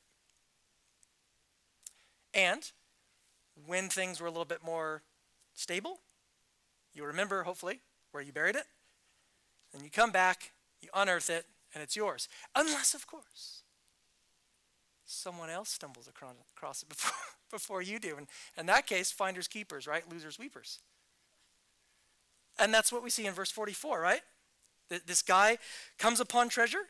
And 2.35 2.71
when 3.67 3.89
things 3.89 4.21
were 4.21 4.27
a 4.27 4.31
little 4.31 4.45
bit 4.45 4.65
more 4.65 5.03
stable, 5.55 6.01
you 6.95 7.05
remember, 7.05 7.43
hopefully, 7.43 7.81
where 8.13 8.23
you 8.23 8.33
buried 8.33 8.57
it. 8.57 8.65
And 9.73 9.83
you 9.83 9.91
come 9.91 10.11
back, 10.11 10.53
you 10.81 10.89
unearth 10.95 11.31
it, 11.31 11.47
and 11.75 11.83
it's 11.83 11.97
yours. 11.97 12.29
Unless, 12.55 12.95
of 12.95 13.07
course, 13.07 13.63
someone 15.09 15.51
else 15.51 15.71
stumbles 15.71 16.09
across 16.09 16.83
it 16.83 16.89
before, 16.89 17.13
before 17.51 17.83
you 17.83 17.99
do. 17.99 18.17
And 18.17 18.27
in 18.57 18.67
that 18.67 18.87
case, 18.87 19.11
finders 19.11 19.49
keepers, 19.49 19.87
right? 19.87 20.05
Losers 20.11 20.39
weepers. 20.39 20.79
And 22.59 22.75
that's 22.75 22.93
what 22.93 23.03
we 23.03 23.11
see 23.11 23.27
in 23.27 23.33
verse 23.33 23.51
44, 23.51 24.01
right? 24.01 24.21
This 25.07 25.23
guy 25.23 25.59
comes 25.99 26.21
upon 26.21 26.49
treasure. 26.49 26.87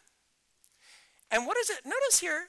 And 1.31 1.47
what 1.47 1.57
is 1.59 1.71
it? 1.71 1.81
Notice 1.85 2.21
here, 2.21 2.47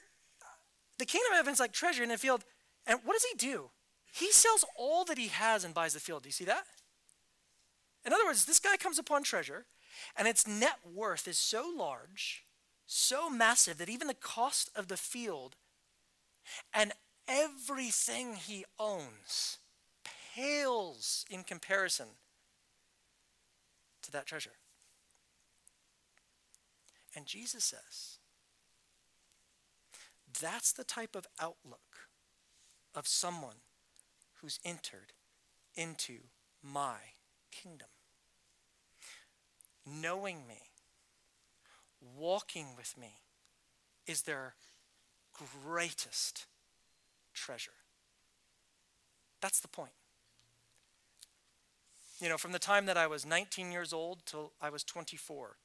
the 0.98 1.04
kingdom 1.04 1.32
of 1.32 1.36
heaven 1.36 1.52
is 1.52 1.60
like 1.60 1.72
treasure 1.72 2.02
in 2.02 2.10
a 2.10 2.18
field. 2.18 2.44
And 2.86 3.00
what 3.04 3.14
does 3.14 3.24
he 3.24 3.36
do? 3.36 3.70
He 4.12 4.32
sells 4.32 4.64
all 4.76 5.04
that 5.04 5.18
he 5.18 5.28
has 5.28 5.64
and 5.64 5.74
buys 5.74 5.94
the 5.94 6.00
field. 6.00 6.22
Do 6.22 6.28
you 6.28 6.32
see 6.32 6.44
that? 6.44 6.64
In 8.04 8.12
other 8.12 8.24
words, 8.24 8.46
this 8.46 8.58
guy 8.58 8.76
comes 8.76 8.98
upon 8.98 9.22
treasure, 9.22 9.66
and 10.16 10.26
its 10.26 10.46
net 10.46 10.78
worth 10.90 11.28
is 11.28 11.36
so 11.36 11.70
large, 11.76 12.44
so 12.92 13.30
massive, 13.30 13.78
that 13.78 13.88
even 13.88 14.08
the 14.08 14.14
cost 14.14 14.68
of 14.74 14.88
the 14.88 14.96
field 14.96 15.54
and 16.74 16.92
everything 17.28 18.34
he 18.34 18.64
owns 18.80 19.58
pales 20.34 21.24
in 21.30 21.44
comparison 21.44 22.08
to 24.02 24.10
that 24.10 24.26
treasure. 24.26 24.56
And 27.14 27.26
Jesus 27.26 27.62
says, 27.62 28.18
that's 30.40 30.72
the 30.72 30.82
type 30.82 31.14
of 31.14 31.28
outlook 31.40 32.08
of 32.92 33.06
someone 33.06 33.56
who's 34.40 34.58
entered 34.64 35.12
into 35.76 36.18
my 36.60 36.96
kingdom. 37.52 37.88
Knowing 39.86 40.48
me, 40.48 40.69
walking 42.00 42.68
with 42.76 42.96
me, 42.98 43.20
is 44.06 44.22
their 44.22 44.54
greatest 45.64 46.46
treasure. 47.34 47.72
That's 49.40 49.60
the 49.60 49.68
point. 49.68 49.92
You 52.20 52.28
know, 52.28 52.36
from 52.36 52.52
the 52.52 52.58
time 52.58 52.86
that 52.86 52.98
I 52.98 53.06
was 53.06 53.24
19 53.24 53.72
years 53.72 53.92
old 53.92 54.26
till 54.26 54.52
I 54.60 54.68
was 54.68 54.84
24, 54.84 55.56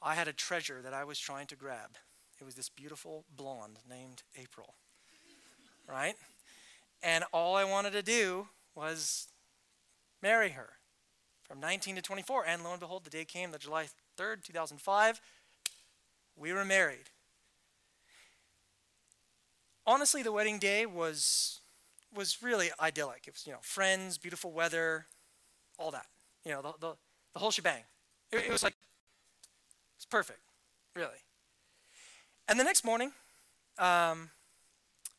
I 0.00 0.14
had 0.14 0.28
a 0.28 0.32
treasure 0.32 0.80
that 0.82 0.94
I 0.94 1.04
was 1.04 1.18
trying 1.18 1.46
to 1.48 1.56
grab. 1.56 1.96
It 2.40 2.44
was 2.44 2.54
this 2.54 2.68
beautiful 2.68 3.24
blonde 3.34 3.78
named 3.88 4.22
April. 4.36 4.74
Right? 5.88 6.14
And 7.02 7.24
all 7.32 7.56
I 7.56 7.64
wanted 7.64 7.92
to 7.92 8.02
do 8.02 8.48
was 8.74 9.28
marry 10.22 10.50
her 10.50 10.70
from 11.42 11.60
19 11.60 11.96
to 11.96 12.02
24. 12.02 12.46
And 12.46 12.64
lo 12.64 12.70
and 12.70 12.80
behold, 12.80 13.04
the 13.04 13.10
day 13.10 13.26
came, 13.26 13.50
the 13.50 13.58
July 13.58 13.88
3rd, 14.16 14.44
2005, 14.44 15.20
we 16.36 16.52
were 16.52 16.64
married. 16.64 17.10
Honestly, 19.86 20.22
the 20.22 20.32
wedding 20.32 20.58
day 20.58 20.86
was 20.86 21.60
was 22.14 22.42
really 22.42 22.70
idyllic. 22.80 23.24
It 23.26 23.34
was, 23.34 23.44
you 23.44 23.52
know, 23.52 23.58
friends, 23.60 24.18
beautiful 24.18 24.52
weather, 24.52 25.06
all 25.78 25.90
that. 25.90 26.06
You 26.44 26.52
know, 26.52 26.62
the, 26.62 26.72
the, 26.80 26.94
the 27.32 27.38
whole 27.40 27.50
shebang. 27.50 27.82
It, 28.30 28.44
it 28.46 28.52
was 28.52 28.62
like, 28.62 28.76
it's 29.96 30.04
perfect, 30.04 30.38
really. 30.94 31.24
And 32.48 32.60
the 32.60 32.62
next 32.62 32.84
morning, 32.84 33.10
um, 33.78 34.30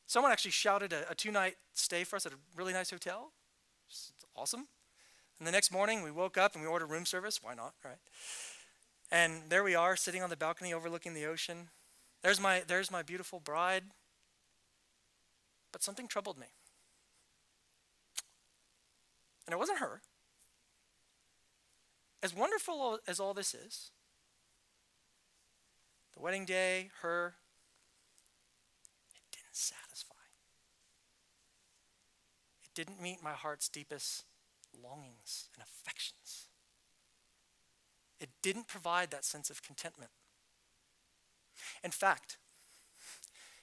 Someone 0.08 0.32
actually 0.32 0.52
shouted 0.52 0.94
a, 0.94 1.10
a 1.12 1.16
two 1.16 1.32
night 1.32 1.56
stay 1.74 2.04
for 2.04 2.16
us 2.16 2.26
at 2.26 2.32
a 2.32 2.36
really 2.56 2.74
nice 2.74 2.92
hotel. 2.92 3.32
It's 3.90 4.14
awesome. 4.36 4.68
And 5.40 5.48
the 5.48 5.52
next 5.52 5.72
morning, 5.72 6.04
we 6.04 6.12
woke 6.12 6.38
up 6.38 6.54
and 6.54 6.64
we 6.64 6.70
ordered 6.70 6.88
room 6.88 7.06
service. 7.06 7.42
Why 7.42 7.56
not, 7.56 7.74
right? 7.84 7.98
And 9.12 9.44
there 9.50 9.64
we 9.64 9.76
are, 9.76 9.96
sitting 9.96 10.24
on 10.24 10.30
the 10.30 10.36
balcony 10.36 10.74
overlooking 10.74 11.14
the 11.14 11.26
ocean. 11.26 11.70
There's 12.22 12.40
my, 12.40 12.64
there's 12.66 12.92
my 12.92 13.04
beautiful 13.04 13.40
bride. 13.40 13.84
But 15.72 15.84
something 15.84 16.08
troubled 16.08 16.38
me. 16.38 16.48
And 19.46 19.54
it 19.54 19.58
wasn't 19.58 19.80
her. 19.80 20.02
As 22.24 22.36
wonderful 22.36 23.00
as 23.08 23.20
all 23.20 23.36
this 23.36 23.54
is, 23.54 23.92
the 26.16 26.22
wedding 26.24 26.46
day, 26.46 26.90
her, 27.02 27.36
it 29.14 29.22
didn't 29.32 29.54
satisfy. 29.54 30.16
It 32.64 32.74
didn't 32.74 33.02
meet 33.02 33.22
my 33.22 33.34
heart's 33.34 33.70
deepest 33.70 34.24
longings 34.82 35.50
and 35.54 35.64
affections. 35.64 36.48
It 38.26 38.32
didn't 38.42 38.68
provide 38.68 39.12
that 39.12 39.24
sense 39.24 39.52
of 39.52 39.62
contentment. 39.62 40.10
In 41.84 41.92
fact, 41.92 42.38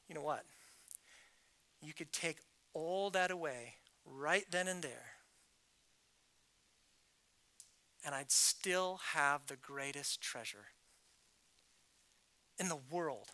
you 0.08 0.14
know 0.14 0.22
what? 0.22 0.44
You 1.82 1.92
could 1.92 2.12
take 2.12 2.36
all 2.72 3.10
that 3.10 3.32
away 3.32 3.74
right 4.06 4.44
then 4.48 4.68
and 4.68 4.80
there, 4.80 5.14
and 8.06 8.14
I'd 8.14 8.30
still 8.30 9.00
have 9.14 9.48
the 9.48 9.56
greatest 9.56 10.20
treasure 10.20 10.66
in 12.56 12.68
the 12.68 12.78
world 12.88 13.32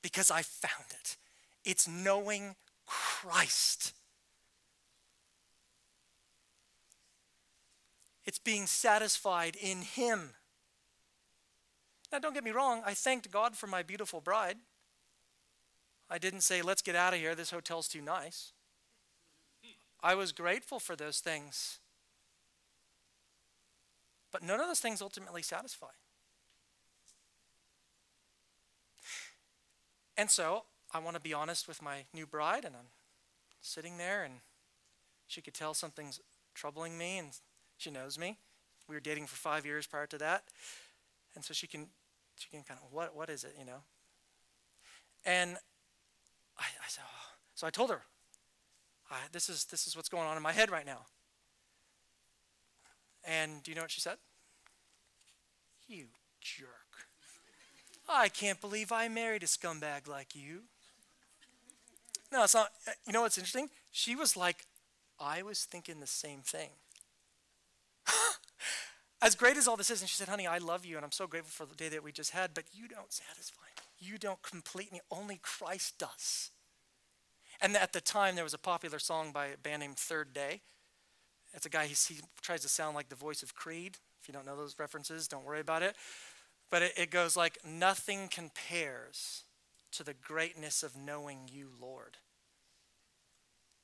because 0.00 0.30
I 0.30 0.40
found 0.40 0.86
it. 0.90 1.18
It's 1.66 1.86
knowing 1.86 2.54
Christ. 2.86 3.92
It's 8.24 8.38
being 8.38 8.64
satisfied 8.64 9.54
in 9.54 9.82
Him. 9.82 10.30
Now, 12.12 12.18
don't 12.18 12.34
get 12.34 12.44
me 12.44 12.50
wrong, 12.50 12.82
I 12.86 12.94
thanked 12.94 13.30
God 13.30 13.56
for 13.56 13.66
my 13.66 13.82
beautiful 13.82 14.20
bride. 14.20 14.56
I 16.08 16.18
didn't 16.18 16.42
say, 16.42 16.62
let's 16.62 16.82
get 16.82 16.94
out 16.94 17.14
of 17.14 17.18
here, 17.18 17.34
this 17.34 17.50
hotel's 17.50 17.88
too 17.88 18.00
nice. 18.00 18.52
I 20.02 20.14
was 20.14 20.30
grateful 20.30 20.78
for 20.78 20.94
those 20.94 21.18
things. 21.18 21.80
But 24.30 24.42
none 24.42 24.60
of 24.60 24.66
those 24.66 24.80
things 24.80 25.02
ultimately 25.02 25.42
satisfy. 25.42 25.88
And 30.16 30.30
so 30.30 30.64
I 30.92 30.98
want 30.98 31.16
to 31.16 31.20
be 31.20 31.34
honest 31.34 31.66
with 31.66 31.82
my 31.82 32.04
new 32.14 32.26
bride, 32.26 32.64
and 32.64 32.76
I'm 32.76 32.88
sitting 33.60 33.98
there, 33.98 34.22
and 34.22 34.34
she 35.26 35.40
could 35.40 35.54
tell 35.54 35.74
something's 35.74 36.20
troubling 36.54 36.96
me, 36.96 37.18
and 37.18 37.30
she 37.76 37.90
knows 37.90 38.18
me. 38.18 38.38
We 38.88 38.94
were 38.94 39.00
dating 39.00 39.26
for 39.26 39.36
five 39.36 39.66
years 39.66 39.86
prior 39.86 40.06
to 40.06 40.18
that, 40.18 40.44
and 41.36 41.44
so 41.44 41.54
she 41.54 41.68
can, 41.68 41.86
she 42.34 42.48
can 42.48 42.64
kind 42.64 42.80
of 42.82 42.92
what, 42.92 43.14
what 43.14 43.30
is 43.30 43.44
it, 43.44 43.54
you 43.58 43.64
know? 43.64 43.82
And 45.24 45.56
I, 46.58 46.64
I 46.64 46.88
said, 46.88 47.04
oh. 47.06 47.34
so 47.54 47.66
I 47.66 47.70
told 47.70 47.90
her, 47.90 48.02
I, 49.10 49.16
this 49.32 49.48
is 49.48 49.66
this 49.66 49.86
is 49.86 49.94
what's 49.94 50.08
going 50.08 50.26
on 50.26 50.36
in 50.36 50.42
my 50.42 50.52
head 50.52 50.70
right 50.70 50.86
now. 50.86 51.06
And 53.24 53.62
do 53.62 53.70
you 53.70 53.74
know 53.74 53.82
what 53.82 53.90
she 53.90 54.00
said? 54.00 54.16
You 55.88 56.06
jerk. 56.40 56.68
I 58.08 58.28
can't 58.28 58.60
believe 58.60 58.92
I 58.92 59.08
married 59.08 59.42
a 59.42 59.46
scumbag 59.46 60.08
like 60.08 60.34
you. 60.34 60.62
No, 62.32 62.44
it's 62.44 62.54
not. 62.54 62.70
Eh, 62.86 62.92
you 63.06 63.12
know 63.12 63.22
what's 63.22 63.38
interesting? 63.38 63.68
She 63.92 64.14
was 64.14 64.36
like, 64.36 64.66
I 65.18 65.42
was 65.42 65.64
thinking 65.64 66.00
the 66.00 66.06
same 66.06 66.40
thing. 66.40 66.70
as 69.26 69.34
great 69.34 69.56
as 69.56 69.66
all 69.66 69.76
this 69.76 69.90
is, 69.90 70.00
and 70.00 70.08
she 70.08 70.16
said, 70.16 70.28
honey, 70.28 70.46
I 70.46 70.58
love 70.58 70.84
you, 70.84 70.94
and 70.96 71.04
I'm 71.04 71.10
so 71.10 71.26
grateful 71.26 71.66
for 71.66 71.68
the 71.68 71.76
day 71.76 71.88
that 71.88 72.04
we 72.04 72.12
just 72.12 72.30
had, 72.30 72.54
but 72.54 72.64
you 72.72 72.86
don't 72.86 73.12
satisfy 73.12 73.62
me. 73.62 73.82
You 73.98 74.18
don't 74.18 74.40
complete 74.42 74.92
me. 74.92 75.00
Only 75.10 75.40
Christ 75.42 75.98
does. 75.98 76.50
And 77.60 77.76
at 77.76 77.92
the 77.92 78.00
time, 78.00 78.36
there 78.36 78.44
was 78.44 78.54
a 78.54 78.58
popular 78.58 79.00
song 79.00 79.32
by 79.32 79.46
a 79.46 79.56
band 79.56 79.80
named 79.80 79.96
Third 79.96 80.32
Day. 80.32 80.60
It's 81.54 81.66
a 81.66 81.68
guy, 81.68 81.86
he, 81.86 82.14
he 82.14 82.20
tries 82.40 82.60
to 82.62 82.68
sound 82.68 82.94
like 82.94 83.08
the 83.08 83.16
voice 83.16 83.42
of 83.42 83.54
Creed. 83.56 83.96
If 84.22 84.28
you 84.28 84.34
don't 84.34 84.46
know 84.46 84.56
those 84.56 84.78
references, 84.78 85.26
don't 85.26 85.44
worry 85.44 85.60
about 85.60 85.82
it. 85.82 85.96
But 86.70 86.82
it, 86.82 86.92
it 86.96 87.10
goes 87.10 87.36
like, 87.36 87.58
Nothing 87.66 88.28
compares 88.28 89.42
to 89.92 90.04
the 90.04 90.14
greatness 90.14 90.82
of 90.82 90.96
knowing 90.96 91.48
you, 91.50 91.70
Lord. 91.80 92.18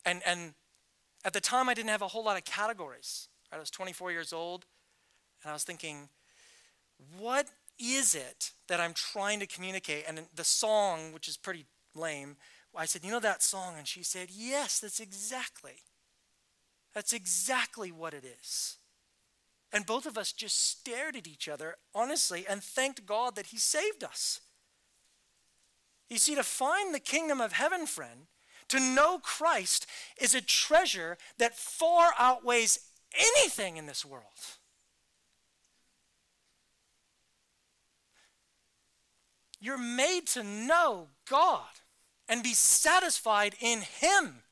And, 0.04 0.22
and 0.24 0.54
at 1.24 1.32
the 1.32 1.40
time, 1.40 1.68
I 1.68 1.74
didn't 1.74 1.90
have 1.90 2.02
a 2.02 2.08
whole 2.08 2.24
lot 2.24 2.36
of 2.36 2.44
categories. 2.44 3.28
I 3.52 3.58
was 3.58 3.70
24 3.70 4.12
years 4.12 4.32
old, 4.32 4.66
and 5.42 5.50
I 5.50 5.52
was 5.52 5.64
thinking, 5.64 6.08
what 7.18 7.48
is 7.78 8.14
it 8.14 8.52
that 8.68 8.80
I'm 8.80 8.94
trying 8.94 9.40
to 9.40 9.46
communicate? 9.46 10.04
And 10.06 10.20
the 10.34 10.44
song, 10.44 11.12
which 11.12 11.28
is 11.28 11.36
pretty 11.36 11.66
lame, 11.94 12.36
I 12.74 12.86
said, 12.86 13.04
You 13.04 13.10
know 13.10 13.20
that 13.20 13.42
song? 13.42 13.74
And 13.76 13.86
she 13.86 14.02
said, 14.02 14.28
Yes, 14.30 14.80
that's 14.80 15.00
exactly. 15.00 15.82
That's 16.94 17.12
exactly 17.12 17.90
what 17.90 18.14
it 18.14 18.24
is. 18.24 18.76
And 19.72 19.86
both 19.86 20.04
of 20.04 20.18
us 20.18 20.32
just 20.32 20.68
stared 20.68 21.16
at 21.16 21.26
each 21.26 21.48
other, 21.48 21.76
honestly, 21.94 22.44
and 22.48 22.62
thanked 22.62 23.06
God 23.06 23.36
that 23.36 23.46
He 23.46 23.56
saved 23.56 24.04
us. 24.04 24.40
You 26.10 26.18
see, 26.18 26.34
to 26.34 26.42
find 26.42 26.94
the 26.94 27.00
kingdom 27.00 27.40
of 27.40 27.52
heaven, 27.52 27.86
friend, 27.86 28.26
to 28.68 28.78
know 28.78 29.18
Christ 29.18 29.86
is 30.20 30.34
a 30.34 30.42
treasure 30.42 31.16
that 31.38 31.56
far 31.56 32.12
outweighs 32.18 32.78
anything 33.14 33.76
in 33.76 33.86
this 33.86 34.04
world. 34.04 34.24
You're 39.62 39.78
made 39.78 40.26
to 40.32 40.42
know 40.42 41.06
God 41.30 41.68
and 42.28 42.42
be 42.42 42.52
satisfied 42.52 43.54
in 43.60 43.82
Him. 43.82 44.42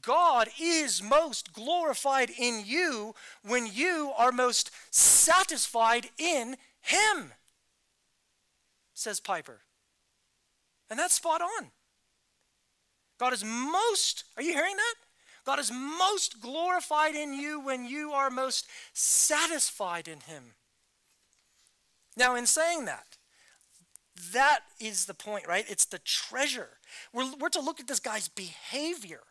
God 0.00 0.48
is 0.60 1.02
most 1.02 1.52
glorified 1.52 2.30
in 2.30 2.62
you 2.64 3.16
when 3.44 3.66
you 3.66 4.12
are 4.16 4.30
most 4.30 4.70
satisfied 4.92 6.10
in 6.16 6.56
Him, 6.80 7.32
says 8.94 9.18
Piper. 9.18 9.62
And 10.90 10.96
that's 10.96 11.16
spot 11.16 11.42
on. 11.42 11.72
God 13.18 13.32
is 13.32 13.44
most, 13.44 14.22
are 14.36 14.44
you 14.44 14.52
hearing 14.52 14.76
that? 14.76 14.94
God 15.44 15.58
is 15.58 15.72
most 15.72 16.40
glorified 16.40 17.16
in 17.16 17.34
you 17.34 17.60
when 17.60 17.84
you 17.84 18.12
are 18.12 18.30
most 18.30 18.68
satisfied 18.92 20.06
in 20.06 20.20
Him. 20.20 20.54
Now, 22.16 22.36
in 22.36 22.46
saying 22.46 22.84
that, 22.84 23.05
that 24.32 24.60
is 24.80 25.06
the 25.06 25.14
point, 25.14 25.46
right? 25.46 25.64
It's 25.68 25.84
the 25.84 25.98
treasure. 25.98 26.78
We're, 27.12 27.30
we're 27.38 27.48
to 27.50 27.60
look 27.60 27.80
at 27.80 27.86
this 27.86 28.00
guy's 28.00 28.28
behavior 28.28 29.22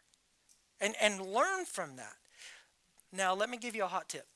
and, 0.80 0.95
and 1.02 1.21
learn 1.21 1.65
from 1.65 1.95
that. 1.95 2.15
Now, 3.12 3.34
let 3.34 3.50
me 3.50 3.58
give 3.58 3.76
you 3.76 3.84
a 3.84 3.88
hot 3.88 4.10
tip. 4.10 4.28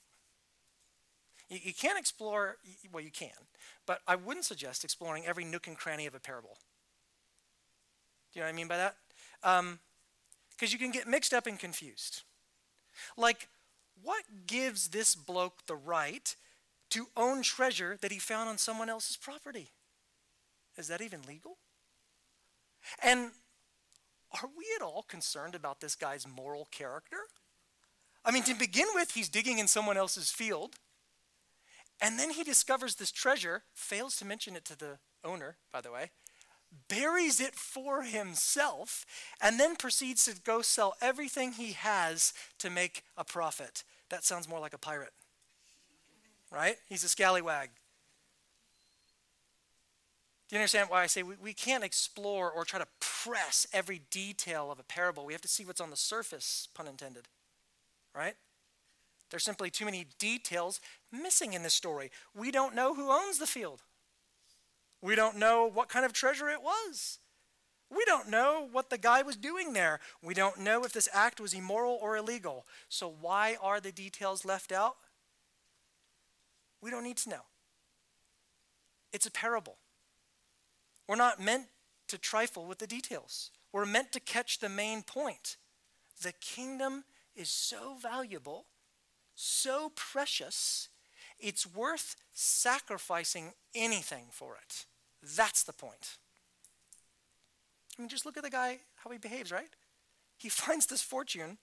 You, 1.49 1.59
you 1.61 1.73
can't 1.73 1.99
explore, 1.99 2.57
well, 2.91 3.03
you 3.03 3.11
can, 3.11 3.29
but 3.85 3.99
I 4.07 4.15
wouldn't 4.15 4.45
suggest 4.45 4.83
exploring 4.83 5.25
every 5.25 5.43
nook 5.43 5.67
and 5.67 5.77
cranny 5.77 6.05
of 6.05 6.15
a 6.15 6.19
parable. 6.19 6.57
Do 8.33 8.39
you 8.39 8.41
know 8.41 8.47
what 8.47 8.53
I 8.53 8.55
mean 8.55 8.67
by 8.67 8.77
that? 8.77 8.95
Because 9.41 9.59
um, 9.59 9.79
you 10.61 10.77
can 10.77 10.91
get 10.91 11.07
mixed 11.07 11.33
up 11.33 11.47
and 11.47 11.59
confused. 11.59 12.21
Like, 13.17 13.47
what 14.01 14.23
gives 14.47 14.89
this 14.89 15.15
bloke 15.15 15.65
the 15.65 15.75
right 15.75 16.35
to 16.91 17.07
own 17.17 17.41
treasure 17.41 17.97
that 18.01 18.11
he 18.11 18.19
found 18.19 18.49
on 18.49 18.57
someone 18.57 18.89
else's 18.89 19.17
property? 19.17 19.71
Is 20.79 20.87
that 20.87 21.01
even 21.01 21.21
legal? 21.27 21.57
And 23.03 23.31
are 24.41 24.49
we 24.57 24.65
at 24.75 24.81
all 24.81 25.03
concerned 25.03 25.53
about 25.53 25.81
this 25.81 25.95
guy's 25.95 26.25
moral 26.25 26.67
character? 26.71 27.17
I 28.23 28.31
mean, 28.31 28.43
to 28.43 28.53
begin 28.53 28.87
with, 28.95 29.11
he's 29.11 29.29
digging 29.29 29.59
in 29.59 29.67
someone 29.67 29.97
else's 29.97 30.31
field. 30.31 30.75
And 32.01 32.17
then 32.17 32.31
he 32.31 32.43
discovers 32.43 32.95
this 32.95 33.11
treasure, 33.11 33.63
fails 33.73 34.15
to 34.17 34.25
mention 34.25 34.55
it 34.55 34.63
to 34.65 34.77
the 34.77 34.99
owner, 35.23 35.57
by 35.73 35.81
the 35.81 35.91
way, 35.91 36.11
buries 36.87 37.41
it 37.41 37.55
for 37.55 38.03
himself, 38.03 39.05
and 39.41 39.59
then 39.59 39.75
proceeds 39.75 40.23
to 40.25 40.39
go 40.41 40.61
sell 40.61 40.95
everything 41.01 41.51
he 41.51 41.73
has 41.73 42.31
to 42.59 42.69
make 42.69 43.03
a 43.17 43.25
profit. 43.25 43.83
That 44.09 44.23
sounds 44.23 44.47
more 44.47 44.59
like 44.59 44.73
a 44.73 44.77
pirate, 44.77 45.13
right? 46.51 46.77
He's 46.87 47.03
a 47.03 47.09
scallywag. 47.09 47.69
Do 50.49 50.55
you 50.55 50.59
understand 50.61 50.89
why 50.89 51.03
I 51.03 51.07
say 51.07 51.21
we, 51.21 51.35
we 51.41 51.53
can't 51.53 51.83
explore 51.83 52.49
or 52.49 52.65
try 52.65 52.79
to 52.79 52.87
press 52.99 53.67
every 53.71 54.01
detail 54.09 54.71
of 54.71 54.79
a 54.79 54.83
parable? 54.83 55.25
We 55.25 55.33
have 55.33 55.43
to 55.43 55.47
see 55.47 55.63
what's 55.63 55.79
on 55.79 55.91
the 55.91 55.95
surface, 55.95 56.67
pun 56.73 56.87
intended. 56.87 57.27
Right? 58.15 58.33
There's 59.29 59.43
simply 59.43 59.69
too 59.69 59.85
many 59.85 60.07
details 60.17 60.81
missing 61.11 61.53
in 61.53 61.61
this 61.61 61.75
story. 61.75 62.09
We 62.35 62.49
don't 62.49 62.73
know 62.73 62.95
who 62.95 63.11
owns 63.11 63.37
the 63.37 63.45
field. 63.45 63.83
We 65.03 65.13
don't 65.13 65.37
know 65.37 65.69
what 65.71 65.87
kind 65.87 66.03
of 66.03 66.13
treasure 66.13 66.49
it 66.49 66.63
was. 66.63 67.19
We 67.91 68.03
don't 68.05 68.29
know 68.29 68.67
what 68.71 68.89
the 68.89 68.97
guy 68.97 69.21
was 69.21 69.35
doing 69.35 69.73
there. 69.73 69.99
We 70.23 70.33
don't 70.33 70.59
know 70.59 70.83
if 70.83 70.93
this 70.93 71.09
act 71.13 71.39
was 71.39 71.53
immoral 71.53 71.97
or 72.01 72.17
illegal. 72.17 72.65
So, 72.87 73.11
why 73.21 73.57
are 73.61 73.79
the 73.79 73.91
details 73.91 74.45
left 74.45 74.71
out? 74.71 74.97
We 76.81 76.91
don't 76.91 77.03
need 77.03 77.17
to 77.17 77.29
know. 77.29 77.41
It's 79.11 79.25
a 79.25 79.31
parable. 79.31 79.77
We're 81.09 81.15
not 81.15 81.39
meant 81.39 81.65
to 82.09 82.19
trifle 82.19 82.65
with 82.65 82.77
the 82.77 82.85
details. 82.85 83.49
We're 83.73 83.87
meant 83.87 84.11
to 84.11 84.19
catch 84.19 84.59
the 84.59 84.69
main 84.69 85.01
point. 85.01 85.57
The 86.21 86.33
kingdom 86.33 87.03
is 87.35 87.49
so 87.49 87.95
valuable, 87.99 88.67
so 89.33 89.91
precious, 89.95 90.89
it's 91.39 91.65
worth 91.65 92.15
sacrificing 92.31 93.53
anything 93.73 94.25
for 94.29 94.55
it. 94.55 94.85
That's 95.35 95.63
the 95.63 95.73
point. 95.73 96.17
I 97.97 98.03
mean, 98.03 98.09
just 98.09 98.27
look 98.27 98.37
at 98.37 98.43
the 98.43 98.51
guy, 98.51 98.77
how 98.97 99.09
he 99.09 99.17
behaves, 99.17 99.51
right? 99.51 99.69
He 100.37 100.49
finds 100.49 100.85
this 100.85 101.01
fortune, 101.01 101.57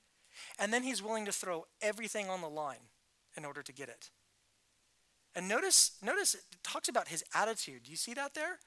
and 0.58 0.72
then 0.72 0.82
he's 0.82 1.04
willing 1.04 1.24
to 1.24 1.32
throw 1.32 1.66
everything 1.80 2.28
on 2.28 2.40
the 2.40 2.48
line 2.48 2.90
in 3.36 3.44
order 3.44 3.62
to 3.62 3.72
get 3.72 3.88
it. 3.88 4.10
And 5.36 5.46
notice, 5.46 5.92
notice 6.02 6.34
it 6.34 6.42
talks 6.64 6.88
about 6.88 7.06
his 7.06 7.22
attitude. 7.32 7.84
Do 7.84 7.92
you 7.92 7.96
see 7.96 8.14
that 8.14 8.34
there? 8.34 8.58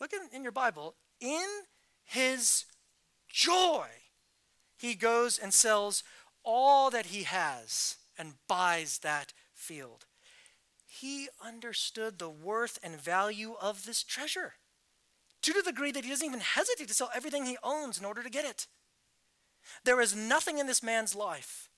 Look 0.00 0.12
in, 0.12 0.28
in 0.32 0.42
your 0.42 0.52
Bible. 0.52 0.94
In 1.20 1.46
his 2.04 2.64
joy, 3.28 3.86
he 4.76 4.94
goes 4.94 5.38
and 5.38 5.52
sells 5.52 6.02
all 6.44 6.90
that 6.90 7.06
he 7.06 7.24
has 7.24 7.96
and 8.18 8.34
buys 8.48 8.98
that 8.98 9.32
field. 9.54 10.06
He 10.86 11.28
understood 11.44 12.18
the 12.18 12.30
worth 12.30 12.78
and 12.82 13.00
value 13.00 13.54
of 13.60 13.84
this 13.84 14.02
treasure 14.02 14.54
to 15.42 15.52
the 15.52 15.62
degree 15.62 15.92
that 15.92 16.04
he 16.04 16.10
doesn't 16.10 16.26
even 16.26 16.40
hesitate 16.40 16.88
to 16.88 16.94
sell 16.94 17.10
everything 17.14 17.44
he 17.44 17.58
owns 17.62 17.98
in 17.98 18.04
order 18.04 18.22
to 18.22 18.30
get 18.30 18.44
it. 18.44 18.66
There 19.84 20.00
is 20.00 20.14
nothing 20.14 20.58
in 20.58 20.66
this 20.66 20.82
man's 20.82 21.14
life 21.14 21.68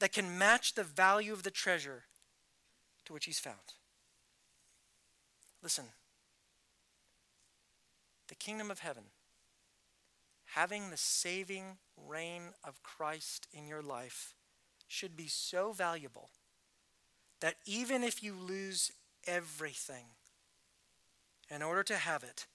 that 0.00 0.12
can 0.12 0.38
match 0.38 0.74
the 0.74 0.84
value 0.84 1.32
of 1.32 1.42
the 1.42 1.50
treasure 1.50 2.04
to 3.04 3.12
which 3.12 3.26
he's 3.26 3.38
found. 3.38 3.74
Listen, 5.62 5.86
the 8.28 8.34
kingdom 8.34 8.70
of 8.70 8.80
heaven, 8.80 9.04
having 10.54 10.90
the 10.90 10.96
saving 10.96 11.78
reign 11.96 12.50
of 12.62 12.82
Christ 12.82 13.46
in 13.52 13.66
your 13.66 13.82
life, 13.82 14.34
should 14.86 15.16
be 15.16 15.26
so 15.26 15.72
valuable 15.72 16.30
that 17.40 17.56
even 17.66 18.02
if 18.02 18.22
you 18.22 18.34
lose 18.34 18.92
everything 19.26 20.06
in 21.50 21.62
order 21.62 21.82
to 21.82 21.96
have 21.96 22.22
it, 22.22 22.46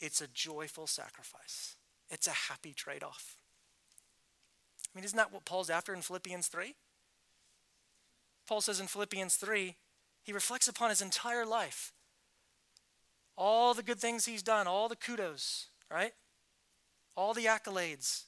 it's 0.00 0.20
a 0.20 0.26
joyful 0.26 0.86
sacrifice. 0.86 1.76
It's 2.10 2.26
a 2.26 2.30
happy 2.30 2.72
trade 2.72 3.02
off. 3.02 3.36
I 4.92 4.98
mean, 4.98 5.04
isn't 5.04 5.16
that 5.16 5.32
what 5.32 5.44
Paul's 5.44 5.70
after 5.70 5.94
in 5.94 6.02
Philippians 6.02 6.48
3? 6.48 6.74
Paul 8.46 8.60
says 8.60 8.80
in 8.80 8.86
Philippians 8.86 9.36
3, 9.36 9.76
he 10.22 10.32
reflects 10.32 10.68
upon 10.68 10.90
his 10.90 11.00
entire 11.00 11.46
life. 11.46 11.92
All 13.36 13.74
the 13.74 13.82
good 13.82 13.98
things 13.98 14.24
he's 14.24 14.42
done, 14.42 14.66
all 14.66 14.88
the 14.88 14.96
kudos, 14.96 15.68
right? 15.90 16.12
All 17.16 17.34
the 17.34 17.46
accolades. 17.46 18.24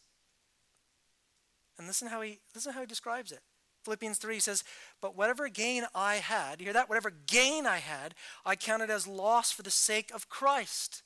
And 1.78 1.86
listen 1.86 2.08
how 2.08 2.20
he 2.22 2.40
listen 2.54 2.72
how 2.72 2.80
he 2.80 2.86
describes 2.86 3.32
it. 3.32 3.40
Philippians 3.84 4.18
3 4.18 4.40
says, 4.40 4.64
But 5.00 5.16
whatever 5.16 5.48
gain 5.48 5.84
I 5.94 6.16
had, 6.16 6.60
you 6.60 6.66
hear 6.66 6.72
that? 6.72 6.88
Whatever 6.88 7.10
gain 7.10 7.66
I 7.66 7.78
had, 7.78 8.14
I 8.44 8.56
counted 8.56 8.90
as 8.90 9.06
loss 9.06 9.52
for 9.52 9.62
the 9.62 9.70
sake 9.70 10.10
of 10.14 10.28
Christ. 10.28 11.02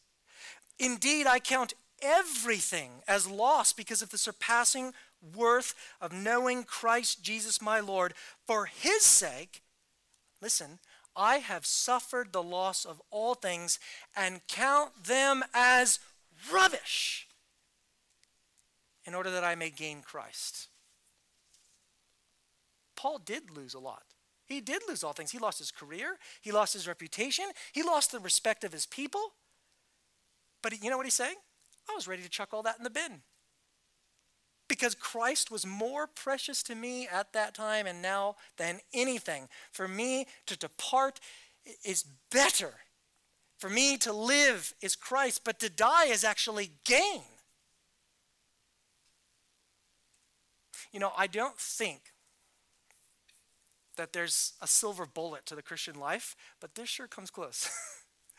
Indeed, 0.78 1.26
I 1.26 1.40
count 1.40 1.74
everything 2.00 3.02
as 3.08 3.28
loss 3.28 3.72
because 3.72 4.00
of 4.00 4.10
the 4.10 4.18
surpassing 4.18 4.92
worth 5.34 5.74
of 6.00 6.12
knowing 6.12 6.62
Christ 6.62 7.22
Jesus 7.22 7.60
my 7.60 7.80
Lord. 7.80 8.14
For 8.46 8.66
his 8.66 9.02
sake, 9.02 9.62
listen, 10.40 10.78
I 11.18 11.38
have 11.38 11.66
suffered 11.66 12.32
the 12.32 12.42
loss 12.42 12.84
of 12.84 13.02
all 13.10 13.34
things 13.34 13.80
and 14.16 14.40
count 14.46 15.04
them 15.04 15.42
as 15.52 15.98
rubbish 16.50 17.26
in 19.04 19.14
order 19.14 19.30
that 19.32 19.42
I 19.42 19.56
may 19.56 19.70
gain 19.70 20.00
Christ. 20.00 20.68
Paul 22.94 23.18
did 23.18 23.50
lose 23.50 23.74
a 23.74 23.80
lot. 23.80 24.04
He 24.46 24.60
did 24.60 24.82
lose 24.88 25.02
all 25.02 25.12
things. 25.12 25.32
He 25.32 25.38
lost 25.38 25.58
his 25.58 25.70
career, 25.72 26.18
he 26.40 26.52
lost 26.52 26.72
his 26.72 26.86
reputation, 26.86 27.46
he 27.72 27.82
lost 27.82 28.12
the 28.12 28.20
respect 28.20 28.62
of 28.62 28.72
his 28.72 28.86
people. 28.86 29.32
But 30.62 30.82
you 30.82 30.88
know 30.88 30.96
what 30.96 31.06
he's 31.06 31.14
saying? 31.14 31.36
I 31.90 31.94
was 31.94 32.06
ready 32.06 32.22
to 32.22 32.28
chuck 32.28 32.50
all 32.52 32.62
that 32.62 32.78
in 32.78 32.84
the 32.84 32.90
bin 32.90 33.22
because 34.68 34.94
Christ 34.94 35.50
was 35.50 35.66
more 35.66 36.06
precious 36.06 36.62
to 36.64 36.74
me 36.74 37.08
at 37.08 37.32
that 37.32 37.54
time 37.54 37.86
and 37.86 38.02
now 38.02 38.36
than 38.56 38.80
anything. 38.92 39.48
For 39.72 39.88
me 39.88 40.26
to 40.46 40.56
depart 40.56 41.20
is 41.84 42.04
better. 42.30 42.74
For 43.58 43.70
me 43.70 43.96
to 43.98 44.12
live 44.12 44.74
is 44.80 44.94
Christ, 44.94 45.42
but 45.44 45.58
to 45.60 45.70
die 45.70 46.06
is 46.06 46.22
actually 46.22 46.70
gain. 46.84 47.22
You 50.92 51.00
know, 51.00 51.12
I 51.16 51.26
don't 51.26 51.58
think 51.58 52.12
that 53.96 54.12
there's 54.12 54.52
a 54.62 54.66
silver 54.66 55.06
bullet 55.06 55.44
to 55.46 55.56
the 55.56 55.62
Christian 55.62 55.98
life, 55.98 56.36
but 56.60 56.74
this 56.76 56.88
sure 56.88 57.08
comes 57.08 57.30
close. 57.30 57.68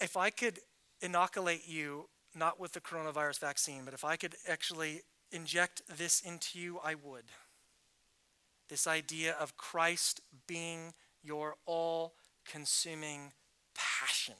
if 0.00 0.16
I 0.16 0.30
could 0.30 0.60
inoculate 1.00 1.66
you 1.66 2.08
not 2.36 2.60
with 2.60 2.72
the 2.72 2.80
coronavirus 2.80 3.40
vaccine, 3.40 3.82
but 3.84 3.94
if 3.94 4.04
I 4.04 4.16
could 4.16 4.36
actually 4.46 5.02
inject 5.32 5.82
this 5.88 6.20
into 6.20 6.58
you, 6.58 6.78
I 6.84 6.94
would. 6.94 7.24
This 8.68 8.86
idea 8.86 9.34
of 9.38 9.56
Christ 9.56 10.20
being 10.46 10.92
your 11.22 11.56
all 11.66 12.14
consuming 12.44 13.32
passion. 13.74 14.34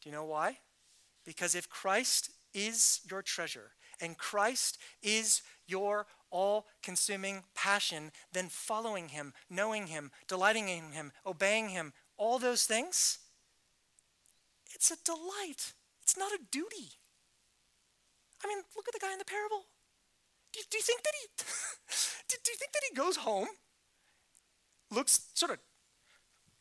Do 0.00 0.08
you 0.08 0.14
know 0.14 0.24
why? 0.24 0.58
Because 1.24 1.54
if 1.54 1.68
Christ 1.68 2.30
is 2.54 3.00
your 3.08 3.22
treasure 3.22 3.72
and 4.00 4.16
Christ 4.16 4.78
is 5.02 5.42
your 5.66 6.06
all 6.30 6.66
consuming 6.82 7.42
passion, 7.54 8.12
then 8.32 8.48
following 8.48 9.08
Him, 9.08 9.32
knowing 9.48 9.88
Him, 9.88 10.10
delighting 10.26 10.68
in 10.68 10.92
Him, 10.92 11.12
obeying 11.26 11.68
Him, 11.68 11.92
all 12.16 12.38
those 12.38 12.64
things 12.64 13.18
it's 14.80 14.90
a 14.90 14.96
delight. 15.04 15.74
It's 16.02 16.16
not 16.16 16.32
a 16.32 16.38
duty. 16.50 16.92
I 18.42 18.48
mean, 18.48 18.58
look 18.74 18.88
at 18.88 18.94
the 18.94 18.98
guy 18.98 19.12
in 19.12 19.18
the 19.18 19.26
parable. 19.26 19.66
Do 20.54 20.60
you, 20.60 20.64
do 20.70 20.78
you 20.78 20.82
think 20.82 21.02
that 21.02 21.12
he 21.20 21.28
do, 22.28 22.36
do 22.42 22.50
you 22.50 22.56
think 22.56 22.72
that 22.72 22.82
he 22.88 22.96
goes 22.96 23.16
home, 23.16 23.48
looks 24.90 25.26
sort 25.34 25.52
of 25.52 25.58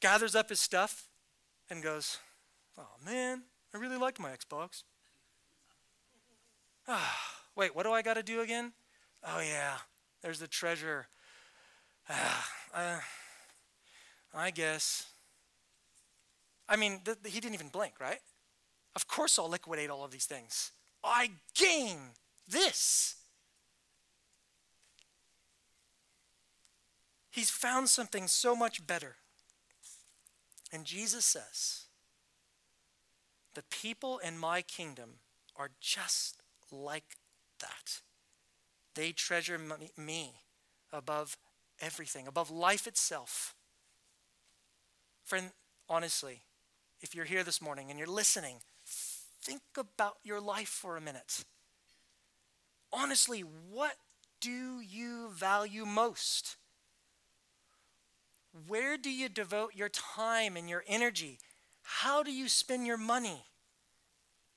gathers 0.02 0.36
up 0.36 0.50
his 0.50 0.60
stuff 0.60 1.08
and 1.70 1.82
goes, 1.82 2.18
"Oh 2.78 2.90
man, 3.06 3.44
I 3.74 3.78
really 3.78 3.98
liked 3.98 4.20
my 4.20 4.32
Xbox." 4.32 4.84
Ah, 6.90 7.18
wait, 7.56 7.74
what 7.74 7.84
do 7.84 7.94
I 7.94 8.02
got 8.02 8.16
to 8.16 8.24
do 8.24 8.42
again? 8.42 8.74
Oh 9.24 9.40
yeah, 9.40 9.78
there's 10.22 10.40
the 10.40 10.48
treasure. 10.48 11.08
Ah, 12.10 12.50
uh, 12.74 13.00
I 14.34 14.52
guess. 14.52 15.06
I 16.70 16.76
mean, 16.76 17.02
th- 17.04 17.18
he 17.26 17.40
didn't 17.40 17.56
even 17.56 17.70
blink, 17.70 18.00
right? 18.00 18.20
Of 18.96 19.08
course, 19.08 19.40
I'll 19.40 19.50
liquidate 19.50 19.90
all 19.90 20.06
of 20.06 20.12
these 20.12 20.26
things. 20.26 20.72
I 21.04 21.32
gain 21.56 21.98
this. 22.48 23.16
He's 27.32 27.50
found 27.50 27.90
something 27.90 28.28
so 28.28 28.56
much 28.56 28.86
better. 28.86 29.16
And 30.72 30.86
Jesus 30.86 31.26
says, 31.26 31.86
The 33.56 33.64
people 33.64 34.20
in 34.20 34.38
my 34.38 34.62
kingdom 34.62 35.16
are 35.56 35.72
just 35.80 36.38
like 36.72 37.18
that. 37.60 38.02
They 38.96 39.12
treasure 39.12 39.60
me 39.98 40.34
above 40.92 41.38
everything, 41.80 42.28
above 42.28 42.52
life 42.52 42.88
itself. 42.88 43.56
Friend, 45.24 45.52
honestly, 45.88 46.42
if 47.02 47.16
you're 47.16 47.26
here 47.26 47.44
this 47.44 47.62
morning 47.62 47.90
and 47.90 47.98
you're 47.98 48.08
listening, 48.08 48.58
think 49.42 49.62
about 49.78 50.18
your 50.24 50.42
life 50.42 50.70
for 50.70 50.98
a 50.98 51.02
minute. 51.02 51.44
Honestly, 52.92 53.42
what 53.42 53.96
do 54.42 54.80
you 54.80 55.30
value 55.32 55.86
most? 55.86 56.58
Where 58.68 58.98
do 58.98 59.12
you 59.12 59.30
devote 59.30 59.76
your 59.76 59.90
time 59.90 60.58
and 60.58 60.70
your 60.70 60.84
energy? 60.88 61.40
How 61.84 62.24
do 62.24 62.32
you 62.32 62.50
spend 62.50 62.86
your 62.86 62.98
money? 62.98 63.44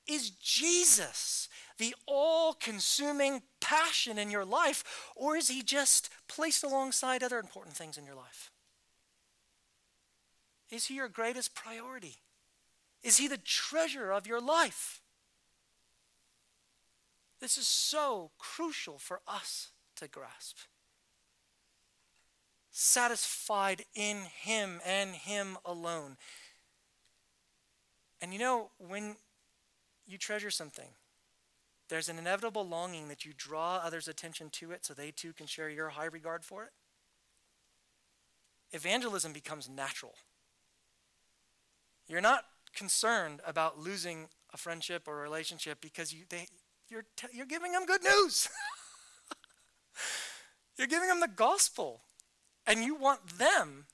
Is 0.06 0.30
Jesus 0.30 1.48
the 1.78 1.94
all 2.06 2.54
consuming 2.54 3.42
passion 3.60 4.18
in 4.18 4.30
your 4.30 4.44
life, 4.44 5.12
or 5.14 5.36
is 5.36 5.48
he 5.48 5.62
just 5.62 6.10
placed 6.28 6.64
alongside 6.64 7.22
other 7.22 7.38
important 7.38 7.76
things 7.76 7.96
in 7.96 8.04
your 8.04 8.14
life? 8.14 8.50
Is 10.70 10.86
he 10.86 10.94
your 10.94 11.08
greatest 11.08 11.54
priority? 11.54 12.16
Is 13.02 13.18
He 13.18 13.28
the 13.28 13.38
treasure 13.38 14.12
of 14.12 14.26
your 14.26 14.40
life? 14.40 15.00
This 17.40 17.58
is 17.58 17.66
so 17.66 18.30
crucial 18.38 18.98
for 18.98 19.20
us 19.26 19.70
to 19.96 20.06
grasp. 20.06 20.58
Satisfied 22.70 23.84
in 23.94 24.18
Him 24.22 24.80
and 24.86 25.10
Him 25.10 25.58
alone. 25.64 26.16
And 28.20 28.32
you 28.32 28.38
know, 28.38 28.70
when 28.78 29.16
you 30.06 30.16
treasure 30.18 30.50
something, 30.50 30.90
there's 31.88 32.08
an 32.08 32.18
inevitable 32.18 32.66
longing 32.66 33.08
that 33.08 33.24
you 33.24 33.32
draw 33.36 33.76
others' 33.76 34.08
attention 34.08 34.48
to 34.50 34.70
it 34.70 34.84
so 34.84 34.94
they 34.94 35.10
too 35.10 35.32
can 35.32 35.46
share 35.46 35.68
your 35.68 35.90
high 35.90 36.06
regard 36.06 36.44
for 36.44 36.62
it. 36.62 36.70
Evangelism 38.70 39.32
becomes 39.32 39.68
natural. 39.68 40.14
You're 42.06 42.20
not 42.20 42.44
concerned 42.74 43.40
about 43.46 43.78
losing 43.78 44.28
a 44.52 44.56
friendship 44.56 45.06
or 45.06 45.20
a 45.20 45.22
relationship 45.22 45.80
because 45.80 46.12
you, 46.12 46.24
they, 46.28 46.46
you're, 46.88 47.04
you're 47.32 47.46
giving 47.46 47.72
them 47.72 47.86
good 47.86 48.02
news. 48.02 48.48
you're 50.78 50.86
giving 50.86 51.08
them 51.08 51.20
the 51.20 51.28
gospel. 51.28 52.02
And 52.66 52.84
you 52.84 52.94
want 52.94 53.38
them 53.38 53.86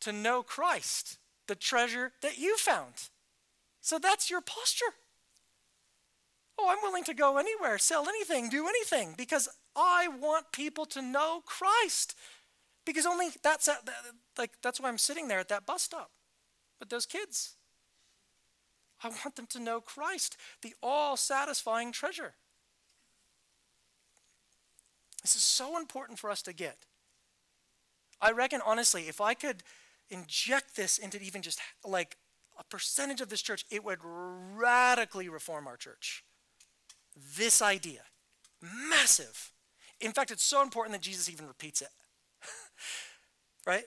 to 0.00 0.12
know 0.12 0.42
Christ, 0.42 1.18
the 1.46 1.54
treasure 1.54 2.12
that 2.22 2.38
you 2.38 2.56
found. 2.56 3.08
So 3.80 3.98
that's 3.98 4.30
your 4.30 4.40
posture. 4.40 4.94
Oh, 6.58 6.68
I'm 6.70 6.82
willing 6.82 7.04
to 7.04 7.14
go 7.14 7.36
anywhere, 7.36 7.78
sell 7.78 8.08
anything, 8.08 8.48
do 8.48 8.68
anything, 8.68 9.14
because 9.16 9.48
I 9.76 10.08
want 10.08 10.52
people 10.52 10.86
to 10.86 11.02
know 11.02 11.42
Christ. 11.44 12.14
Because 12.86 13.06
only 13.06 13.28
that's 13.42 13.68
like 14.38 14.52
that's 14.62 14.80
why 14.80 14.88
I'm 14.88 14.98
sitting 14.98 15.28
there 15.28 15.40
at 15.40 15.48
that 15.48 15.66
bus 15.66 15.82
stop 15.82 16.10
with 16.78 16.90
those 16.90 17.06
kids. 17.06 17.56
I 19.04 19.08
want 19.08 19.36
them 19.36 19.46
to 19.50 19.60
know 19.60 19.80
Christ, 19.80 20.36
the 20.62 20.74
all-satisfying 20.82 21.92
treasure. 21.92 22.34
This 25.22 25.36
is 25.36 25.42
so 25.42 25.78
important 25.78 26.18
for 26.18 26.30
us 26.30 26.42
to 26.42 26.52
get. 26.52 26.86
I 28.20 28.32
reckon 28.32 28.60
honestly, 28.64 29.02
if 29.02 29.20
I 29.20 29.34
could 29.34 29.62
inject 30.10 30.76
this 30.76 30.98
into 30.98 31.20
even 31.22 31.42
just 31.42 31.60
like 31.84 32.16
a 32.58 32.64
percentage 32.64 33.20
of 33.20 33.28
this 33.28 33.42
church, 33.42 33.64
it 33.70 33.84
would 33.84 33.98
radically 34.02 35.28
reform 35.28 35.66
our 35.66 35.76
church. 35.76 36.24
This 37.36 37.62
idea. 37.62 38.00
Massive. 38.60 39.52
In 40.00 40.12
fact, 40.12 40.30
it's 40.30 40.44
so 40.44 40.62
important 40.62 40.92
that 40.92 41.02
Jesus 41.02 41.30
even 41.30 41.46
repeats 41.46 41.80
it. 41.80 41.88
right? 43.66 43.84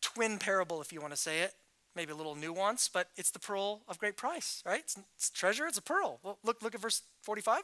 Twin 0.00 0.38
parable, 0.38 0.80
if 0.80 0.92
you 0.92 1.00
want 1.00 1.12
to 1.12 1.18
say 1.18 1.40
it. 1.40 1.54
Maybe 1.98 2.12
a 2.12 2.14
little 2.16 2.36
nuance, 2.36 2.88
but 2.88 3.08
it's 3.16 3.32
the 3.32 3.40
pearl 3.40 3.82
of 3.88 3.98
great 3.98 4.16
price, 4.16 4.62
right? 4.64 4.78
It's, 4.78 4.96
it's 5.16 5.30
treasure, 5.30 5.66
it's 5.66 5.78
a 5.78 5.82
pearl. 5.82 6.20
Well, 6.22 6.38
look, 6.44 6.62
look 6.62 6.76
at 6.76 6.80
verse 6.80 7.02
45. 7.22 7.62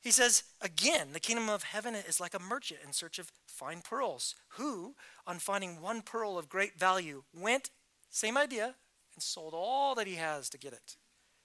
He 0.00 0.12
says, 0.12 0.44
Again, 0.60 1.08
the 1.14 1.18
kingdom 1.18 1.50
of 1.50 1.64
heaven 1.64 1.96
is 1.96 2.20
like 2.20 2.32
a 2.32 2.38
merchant 2.38 2.78
in 2.86 2.92
search 2.92 3.18
of 3.18 3.32
fine 3.48 3.80
pearls, 3.82 4.36
who, 4.50 4.94
on 5.26 5.40
finding 5.40 5.80
one 5.80 6.02
pearl 6.02 6.38
of 6.38 6.48
great 6.48 6.78
value, 6.78 7.24
went, 7.34 7.70
same 8.08 8.38
idea, 8.38 8.76
and 9.16 9.20
sold 9.20 9.52
all 9.52 9.96
that 9.96 10.06
he 10.06 10.14
has 10.14 10.48
to 10.50 10.58
get 10.58 10.72
it. 10.72 10.94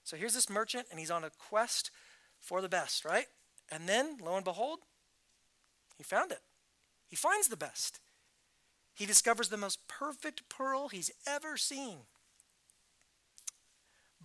So 0.04 0.16
here's 0.16 0.34
this 0.34 0.48
merchant, 0.48 0.86
and 0.92 1.00
he's 1.00 1.10
on 1.10 1.24
a 1.24 1.30
quest 1.50 1.90
for 2.40 2.60
the 2.60 2.68
best, 2.68 3.04
right? 3.04 3.26
And 3.68 3.88
then, 3.88 4.18
lo 4.22 4.36
and 4.36 4.44
behold, 4.44 4.78
he 5.98 6.04
found 6.04 6.30
it. 6.30 6.42
He 7.08 7.16
finds 7.16 7.48
the 7.48 7.56
best. 7.56 7.98
He 8.96 9.04
discovers 9.04 9.50
the 9.50 9.58
most 9.58 9.86
perfect 9.88 10.48
pearl 10.48 10.88
he's 10.88 11.10
ever 11.26 11.58
seen. 11.58 11.98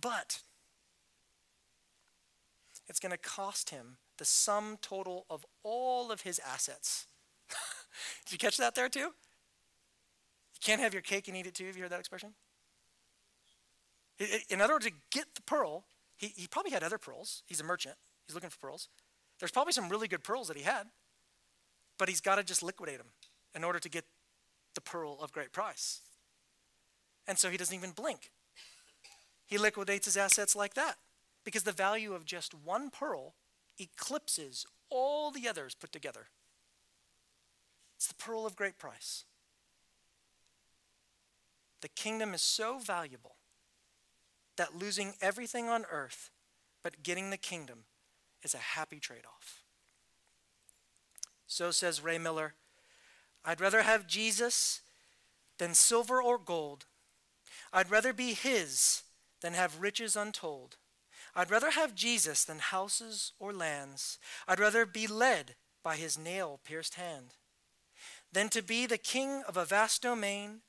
But 0.00 0.40
it's 2.88 2.98
going 2.98 3.12
to 3.12 3.18
cost 3.18 3.68
him 3.68 3.98
the 4.16 4.24
sum 4.24 4.78
total 4.80 5.26
of 5.28 5.44
all 5.62 6.10
of 6.10 6.22
his 6.22 6.40
assets. 6.40 7.06
Did 8.24 8.32
you 8.32 8.38
catch 8.38 8.56
that 8.56 8.74
there 8.74 8.88
too? 8.88 9.00
You 9.00 10.60
can't 10.62 10.80
have 10.80 10.94
your 10.94 11.02
cake 11.02 11.28
and 11.28 11.36
eat 11.36 11.46
it 11.46 11.54
too. 11.54 11.66
Have 11.66 11.76
you 11.76 11.82
heard 11.82 11.92
that 11.92 12.00
expression? 12.00 12.32
In 14.48 14.62
other 14.62 14.72
words, 14.72 14.86
to 14.86 14.92
get 15.10 15.34
the 15.34 15.42
pearl, 15.42 15.84
he, 16.16 16.32
he 16.34 16.46
probably 16.46 16.72
had 16.72 16.82
other 16.82 16.98
pearls. 16.98 17.42
He's 17.46 17.60
a 17.60 17.64
merchant, 17.64 17.96
he's 18.26 18.34
looking 18.34 18.50
for 18.50 18.58
pearls. 18.58 18.88
There's 19.38 19.52
probably 19.52 19.74
some 19.74 19.90
really 19.90 20.08
good 20.08 20.24
pearls 20.24 20.48
that 20.48 20.56
he 20.56 20.62
had, 20.62 20.86
but 21.98 22.08
he's 22.08 22.22
got 22.22 22.36
to 22.36 22.44
just 22.44 22.62
liquidate 22.62 22.98
them 22.98 23.08
in 23.54 23.64
order 23.64 23.78
to 23.78 23.88
get 23.90 24.04
the 24.74 24.80
pearl 24.80 25.18
of 25.20 25.32
great 25.32 25.52
price. 25.52 26.00
And 27.26 27.38
so 27.38 27.50
he 27.50 27.56
doesn't 27.56 27.74
even 27.74 27.90
blink. 27.90 28.30
He 29.46 29.58
liquidates 29.58 30.06
his 30.06 30.16
assets 30.16 30.56
like 30.56 30.74
that 30.74 30.96
because 31.44 31.62
the 31.62 31.72
value 31.72 32.14
of 32.14 32.24
just 32.24 32.54
one 32.54 32.90
pearl 32.90 33.34
eclipses 33.78 34.66
all 34.90 35.30
the 35.30 35.48
others 35.48 35.74
put 35.74 35.92
together. 35.92 36.28
It's 37.96 38.06
the 38.06 38.14
pearl 38.14 38.46
of 38.46 38.56
great 38.56 38.78
price. 38.78 39.24
The 41.80 41.88
kingdom 41.88 42.34
is 42.34 42.42
so 42.42 42.78
valuable 42.78 43.36
that 44.56 44.76
losing 44.76 45.14
everything 45.20 45.68
on 45.68 45.84
earth 45.90 46.30
but 46.82 47.02
getting 47.02 47.30
the 47.30 47.36
kingdom 47.36 47.84
is 48.42 48.54
a 48.54 48.58
happy 48.58 48.98
trade 48.98 49.24
off. 49.26 49.62
So 51.46 51.70
says 51.70 52.02
Rhea 52.02 52.18
Miller 52.18 52.54
I'd 53.44 53.60
rather 53.60 53.82
have 53.82 54.06
Jesus 54.06 54.80
than 55.58 55.74
silver 55.74 56.22
or 56.22 56.38
gold. 56.38 56.86
I'd 57.72 57.90
rather 57.90 58.12
be 58.12 58.34
his 58.34 59.02
than 59.40 59.54
have 59.54 59.80
riches 59.80 60.16
untold. 60.16 60.76
I'd 61.34 61.50
rather 61.50 61.70
have 61.70 61.94
Jesus 61.94 62.44
than 62.44 62.58
houses 62.58 63.32
or 63.38 63.52
lands. 63.52 64.18
I'd 64.46 64.60
rather 64.60 64.84
be 64.84 65.06
led 65.06 65.56
by 65.82 65.96
his 65.96 66.18
nail 66.18 66.60
pierced 66.64 66.94
hand 66.94 67.34
than 68.32 68.48
to 68.48 68.62
be 68.62 68.86
the 68.86 68.98
king 68.98 69.42
of 69.46 69.56
a 69.56 69.64
vast 69.64 70.02
domain 70.02 70.60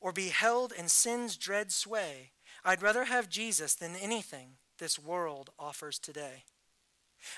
or 0.00 0.12
be 0.12 0.28
held 0.28 0.72
in 0.72 0.88
sin's 0.88 1.36
dread 1.36 1.72
sway. 1.72 2.30
I'd 2.64 2.82
rather 2.82 3.04
have 3.04 3.28
Jesus 3.28 3.74
than 3.74 3.96
anything 3.96 4.58
this 4.78 4.98
world 4.98 5.50
offers 5.58 5.98
today. 5.98 6.44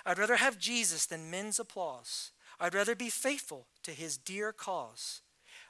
I'd 0.05 0.18
rather 0.18 0.37
have 0.37 0.59
Jesus 0.59 1.07
than 1.07 1.31
men's 1.31 1.59
applause. 1.59 2.33
I'd 2.61 2.75
rather 2.75 2.94
be 2.94 3.09
faithful 3.09 3.66
to 3.83 3.92
his 3.92 4.18
dear 4.18 4.53
cause. 4.53 5.23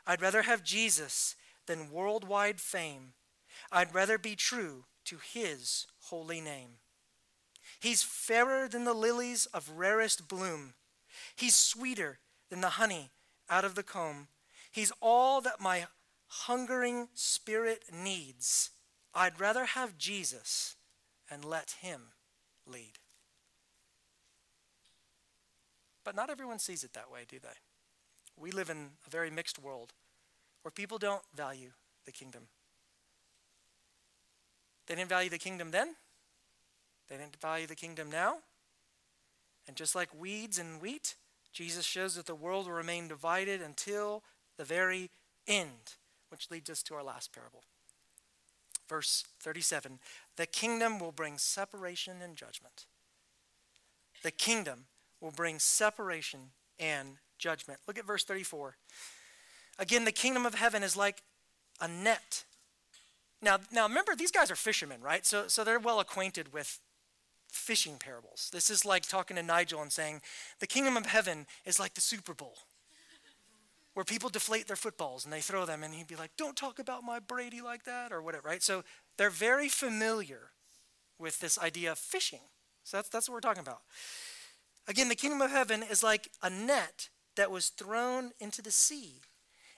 I'd 0.07 0.21
rather 0.21 0.43
have 0.43 0.65
Jesus 0.65 1.37
than 1.67 1.91
worldwide 1.91 2.61
fame. 2.61 3.13
I'd 3.71 3.95
rather 3.95 4.19
be 4.19 4.35
true 4.35 4.85
to 5.05 5.19
his 5.23 5.87
holy 6.07 6.41
name. 6.41 6.79
He's 7.79 8.03
fairer 8.03 8.69
than 8.69 8.85
the 8.85 8.95
lilies 8.95 9.47
of 9.47 9.71
rarest 9.77 10.29
bloom. 10.29 10.75
He's 11.37 11.55
sweeter 11.55 12.19
than 12.51 12.61
the 12.61 12.71
honey 12.71 13.11
out 13.49 13.65
of 13.65 13.77
the 13.77 13.83
comb. 13.83 14.29
He's 14.73 14.93
all 15.01 15.41
that 15.43 15.61
my 15.61 15.87
hungering 16.27 17.09
spirit 17.15 17.85
needs. 17.93 18.71
I'd 19.15 19.41
rather 19.41 19.65
have 19.65 19.99
Jesus 19.99 20.77
and 21.31 21.45
let 21.45 21.77
him 21.81 22.13
lead. 22.67 23.00
But 26.11 26.17
not 26.17 26.29
everyone 26.29 26.59
sees 26.59 26.83
it 26.83 26.93
that 26.95 27.09
way, 27.09 27.21
do 27.29 27.39
they? 27.39 27.55
We 28.37 28.51
live 28.51 28.69
in 28.69 28.89
a 29.07 29.11
very 29.11 29.31
mixed 29.31 29.61
world 29.61 29.93
where 30.63 30.73
people 30.73 30.99
don't 30.99 31.23
value 31.37 31.71
the 32.05 32.11
kingdom. 32.11 32.49
They 34.89 34.97
didn't 34.97 35.09
value 35.09 35.31
the 35.31 35.39
kingdom 35.39 35.71
then, 35.71 35.95
they 37.09 37.17
didn't 37.17 37.41
value 37.41 37.69
the 37.69 37.77
kingdom 37.77 38.11
now. 38.11 38.39
And 39.69 39.77
just 39.77 39.95
like 39.95 40.09
weeds 40.13 40.59
and 40.59 40.83
wheat, 40.83 41.15
Jesus 41.53 41.85
shows 41.85 42.17
that 42.17 42.27
the 42.27 42.35
world 42.35 42.67
will 42.67 42.75
remain 42.75 43.07
divided 43.07 43.63
until 43.63 44.25
the 44.57 44.65
very 44.65 45.11
end, 45.47 45.95
which 46.29 46.51
leads 46.51 46.69
us 46.69 46.83
to 46.83 46.95
our 46.97 47.05
last 47.05 47.33
parable. 47.33 47.63
Verse 48.89 49.27
37 49.39 50.01
The 50.35 50.47
kingdom 50.47 50.99
will 50.99 51.13
bring 51.13 51.39
separation 51.39 52.17
and 52.21 52.35
judgment. 52.35 52.87
The 54.25 54.33
kingdom 54.33 54.87
will 55.21 55.31
bring 55.31 55.59
separation 55.59 56.41
and 56.79 57.17
judgment. 57.39 57.81
Look 57.87 57.99
at 57.99 58.07
verse 58.07 58.25
34. 58.25 58.77
Again, 59.79 60.05
the 60.05 60.13
kingdom 60.13 60.47
of 60.47 60.55
heaven 60.55 60.83
is 60.83 60.97
like 60.97 61.23
a 61.81 61.89
net. 61.89 62.45
Now, 63.43 63.59
now 63.73 63.87
remember, 63.87 64.15
these 64.15 64.31
guys 64.31 64.51
are 64.51 64.57
fishermen, 64.57 65.01
right? 65.01 65.25
So, 65.25 65.49
so 65.49 65.65
they're 65.65 65.79
well 65.79 66.01
acquainted 66.01 66.53
with 66.53 66.79
fishing 67.49 67.97
parables. 67.99 68.51
This 68.53 68.71
is 68.71 68.85
like 68.85 69.09
talking 69.09 69.37
to 69.37 69.43
Nigel 69.43 69.83
and 69.83 69.91
saying, 69.91 70.21
the 70.61 70.67
kingdom 70.67 70.97
of 70.97 71.07
heaven 71.07 71.47
is 71.65 71.81
like 71.81 71.95
the 71.95 72.01
Super 72.01 72.35
Bowl, 72.35 72.55
where 73.95 74.05
people 74.05 74.29
deflate 74.29 74.67
their 74.67 74.77
footballs 74.77 75.25
and 75.25 75.33
they 75.33 75.41
throw 75.41 75.65
them, 75.65 75.83
and 75.83 75.95
he'd 75.95 76.07
be 76.07 76.17
like, 76.17 76.31
don't 76.37 76.57
talk 76.57 76.79
about 76.79 77.03
my 77.03 77.19
Brady 77.19 77.61
like 77.61 77.85
that, 77.85 78.13
or 78.13 78.23
whatever, 78.23 78.49
right? 78.49 78.63
So 78.63 78.85
they're 79.17 79.31
very 79.31 79.69
familiar 79.69 80.51
with 81.19 81.41
this 81.41 81.59
idea 81.59 81.93
of 81.93 81.99
fishing. 81.99 82.41
So 82.85 82.99
that's, 82.99 83.09
that's 83.09 83.29
what 83.29 83.35
we're 83.35 83.41
talking 83.41 83.63
about. 83.63 83.81
Again, 84.91 85.09
the 85.09 85.15
kingdom 85.15 85.41
of 85.41 85.53
heaven 85.53 85.85
is 85.85 86.03
like 86.03 86.33
a 86.43 86.51
net 86.51 87.11
that 87.37 87.53
was 87.53 87.69
thrown 87.69 88.33
into 88.41 88.61
the 88.61 88.73
sea 88.73 89.21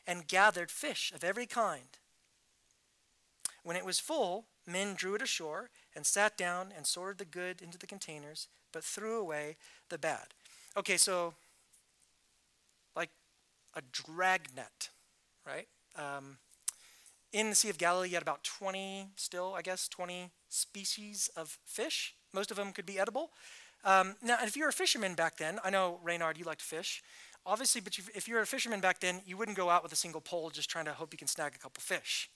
and 0.07 0.27
gathered 0.27 0.70
fish 0.70 1.12
of 1.14 1.22
every 1.22 1.44
kind. 1.44 1.98
When 3.62 3.77
it 3.77 3.85
was 3.85 4.01
full, 4.01 4.46
men 4.66 4.94
drew 4.94 5.14
it 5.14 5.20
ashore 5.20 5.68
and 5.94 6.07
sat 6.07 6.38
down 6.38 6.72
and 6.75 6.87
sorted 6.87 7.18
the 7.18 7.27
good 7.27 7.61
into 7.61 7.77
the 7.77 7.87
containers, 7.87 8.48
but 8.72 8.85
threw 8.85 9.20
away 9.20 9.59
the 9.90 9.98
bad. 9.98 10.29
Okay, 10.79 10.96
so 10.96 11.35
like 12.96 13.11
a 13.75 13.83
dragnet, 13.92 14.88
right? 15.46 15.68
Um, 15.94 16.38
in 17.35 17.51
the 17.51 17.55
Sea 17.55 17.68
of 17.68 17.77
Galilee, 17.77 18.09
you 18.09 18.14
had 18.14 18.22
about 18.22 18.44
20, 18.44 19.09
still, 19.16 19.53
I 19.53 19.61
guess, 19.61 19.88
20 19.88 20.31
species 20.48 21.29
of 21.37 21.59
fish. 21.66 22.14
Most 22.33 22.51
of 22.51 22.57
them 22.57 22.72
could 22.72 22.87
be 22.87 22.98
edible. 22.98 23.31
Um, 23.85 24.14
now, 24.23 24.38
if 24.42 24.57
you're 24.57 24.68
a 24.68 24.73
fisherman 24.73 25.14
back 25.14 25.37
then, 25.38 25.59
I 25.64 25.71
know, 25.71 25.99
Reynard, 26.03 26.38
you 26.38 26.45
like 26.45 26.59
to 26.59 26.64
fish. 26.64 27.03
Obviously, 27.45 27.81
but 27.81 27.99
if 28.14 28.29
you're 28.29 28.40
a 28.40 28.47
fisherman 28.47 28.81
back 28.81 29.01
then, 29.01 29.21
you 29.27 29.37
wouldn't 29.37 29.57
go 29.57 29.68
out 29.68 29.83
with 29.83 29.92
a 29.92 29.97
single 29.97 30.21
pole 30.21 30.51
just 30.51 30.71
trying 30.71 30.85
to 30.85 30.92
hope 30.92 31.12
you 31.12 31.18
can 31.18 31.27
snag 31.27 31.55
a 31.57 31.59
couple 31.59 31.81
fish. 31.81 32.31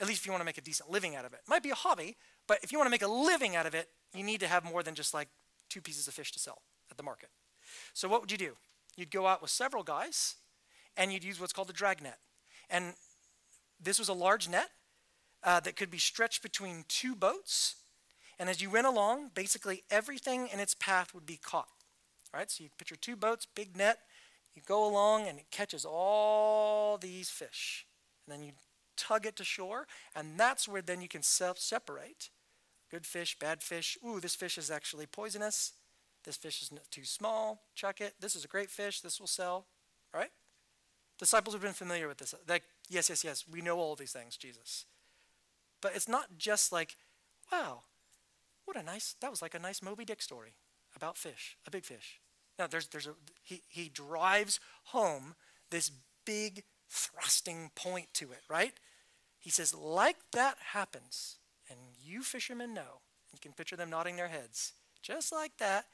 At 0.00 0.08
least 0.08 0.20
if 0.20 0.26
you 0.26 0.32
want 0.32 0.40
to 0.40 0.46
make 0.46 0.58
a 0.58 0.62
decent 0.62 0.90
living 0.90 1.14
out 1.14 1.24
of 1.24 1.32
it. 1.32 1.40
It 1.46 1.48
might 1.48 1.62
be 1.62 1.70
a 1.70 1.76
hobby, 1.76 2.16
but 2.48 2.58
if 2.62 2.72
you 2.72 2.78
want 2.78 2.86
to 2.86 2.90
make 2.90 3.02
a 3.02 3.08
living 3.08 3.54
out 3.54 3.66
of 3.66 3.74
it, 3.74 3.88
you 4.14 4.24
need 4.24 4.40
to 4.40 4.48
have 4.48 4.64
more 4.64 4.82
than 4.82 4.94
just 4.94 5.14
like 5.14 5.28
two 5.68 5.80
pieces 5.80 6.08
of 6.08 6.14
fish 6.14 6.32
to 6.32 6.38
sell 6.38 6.62
at 6.90 6.96
the 6.96 7.02
market. 7.02 7.28
So 7.94 8.08
what 8.08 8.20
would 8.20 8.32
you 8.32 8.38
do? 8.38 8.56
You'd 8.96 9.10
go 9.10 9.26
out 9.26 9.40
with 9.40 9.50
several 9.50 9.84
guys 9.84 10.36
and 10.96 11.12
you'd 11.12 11.24
use 11.24 11.40
what's 11.40 11.52
called 11.52 11.70
a 11.70 11.72
drag 11.72 12.02
net. 12.02 12.18
And 12.68 12.94
this 13.80 13.98
was 13.98 14.08
a 14.08 14.12
large 14.14 14.48
net 14.48 14.70
uh, 15.44 15.60
that 15.60 15.76
could 15.76 15.90
be 15.90 15.98
stretched 15.98 16.42
between 16.42 16.84
two 16.88 17.14
boats. 17.14 17.76
And 18.42 18.50
as 18.50 18.60
you 18.60 18.70
went 18.70 18.88
along, 18.88 19.30
basically 19.36 19.84
everything 19.88 20.48
in 20.52 20.58
its 20.58 20.74
path 20.74 21.14
would 21.14 21.24
be 21.24 21.36
caught. 21.36 21.68
All 22.34 22.40
right, 22.40 22.50
so 22.50 22.64
you 22.64 22.70
picture 22.76 22.96
two 22.96 23.14
boats, 23.14 23.46
big 23.46 23.76
net. 23.76 24.00
You 24.56 24.62
go 24.66 24.84
along 24.84 25.28
and 25.28 25.38
it 25.38 25.44
catches 25.52 25.84
all 25.84 26.98
these 26.98 27.30
fish. 27.30 27.86
And 28.26 28.34
then 28.34 28.44
you 28.44 28.54
tug 28.96 29.26
it 29.26 29.36
to 29.36 29.44
shore, 29.44 29.86
and 30.16 30.40
that's 30.40 30.66
where 30.66 30.82
then 30.82 31.00
you 31.00 31.06
can 31.06 31.22
self 31.22 31.56
separate 31.56 32.30
good 32.90 33.06
fish, 33.06 33.38
bad 33.38 33.62
fish. 33.62 33.96
Ooh, 34.04 34.18
this 34.18 34.34
fish 34.34 34.58
is 34.58 34.72
actually 34.72 35.06
poisonous. 35.06 35.74
This 36.24 36.36
fish 36.36 36.62
is 36.62 36.72
too 36.90 37.04
small. 37.04 37.62
Chuck 37.76 38.00
it. 38.00 38.14
This 38.18 38.34
is 38.34 38.44
a 38.44 38.48
great 38.48 38.70
fish. 38.70 39.02
This 39.02 39.20
will 39.20 39.28
sell. 39.28 39.66
Right? 40.12 40.30
Disciples 41.16 41.54
have 41.54 41.62
been 41.62 41.74
familiar 41.74 42.08
with 42.08 42.18
this. 42.18 42.34
Like, 42.48 42.64
yes, 42.90 43.08
yes, 43.08 43.22
yes. 43.22 43.44
We 43.48 43.60
know 43.60 43.78
all 43.78 43.94
these 43.94 44.10
things, 44.10 44.36
Jesus. 44.36 44.86
But 45.80 45.94
it's 45.94 46.08
not 46.08 46.38
just 46.38 46.72
like, 46.72 46.96
wow, 47.52 47.82
what 48.64 48.76
a 48.76 48.82
nice, 48.82 49.14
that 49.20 49.30
was 49.30 49.42
like 49.42 49.54
a 49.54 49.58
nice 49.58 49.82
Moby 49.82 50.04
Dick 50.04 50.22
story 50.22 50.54
about 50.94 51.16
fish, 51.16 51.56
a 51.66 51.70
big 51.70 51.84
fish. 51.84 52.20
Now, 52.58 52.66
there's, 52.66 52.88
there's 52.88 53.06
a, 53.06 53.14
he, 53.42 53.62
he 53.68 53.88
drives 53.88 54.60
home 54.84 55.34
this 55.70 55.90
big 56.24 56.64
thrusting 56.88 57.70
point 57.74 58.08
to 58.14 58.32
it, 58.32 58.42
right? 58.48 58.74
He 59.38 59.50
says, 59.50 59.74
like 59.74 60.16
that 60.32 60.56
happens, 60.72 61.38
and 61.68 61.78
you 62.04 62.22
fishermen 62.22 62.74
know, 62.74 63.00
you 63.32 63.38
can 63.40 63.52
picture 63.52 63.76
them 63.76 63.90
nodding 63.90 64.16
their 64.16 64.28
heads, 64.28 64.74
just 65.02 65.32
like 65.32 65.56
that, 65.58 65.86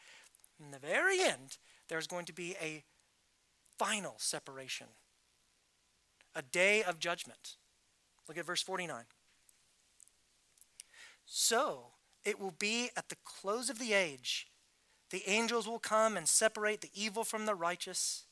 in 0.61 0.73
the 0.73 0.79
very 0.79 1.21
end, 1.21 1.57
there's 1.89 2.07
going 2.07 2.27
to 2.27 2.33
be 2.33 2.57
a 2.61 2.83
final 3.79 4.15
separation, 4.19 4.89
a 6.35 6.43
day 6.43 6.83
of 6.83 6.99
judgment. 6.99 7.57
Look 8.27 8.37
at 8.37 8.45
verse 8.45 8.63
49. 8.63 9.05
So 11.25 11.93
it 12.29 12.39
will 12.39 12.55
be 12.59 12.91
at 12.95 13.09
the 13.09 13.17
close 13.25 13.71
of 13.71 13.79
the 13.79 13.95
age, 13.95 14.49
the 15.11 15.23
angels 15.27 15.67
will 15.67 15.79
come 15.79 16.15
and 16.15 16.29
separate 16.29 16.83
the 16.83 16.91
evil 16.95 17.25
from 17.25 17.47
the 17.47 17.55
righteous 17.55 18.25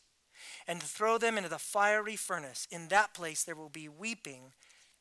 and 0.68 0.82
throw 0.82 1.16
them 1.16 1.38
into 1.38 1.48
the 1.48 1.58
fiery 1.58 2.14
furnace. 2.14 2.68
In 2.70 2.88
that 2.88 3.14
place 3.14 3.42
there 3.42 3.54
will 3.54 3.70
be 3.70 3.88
weeping 3.88 4.52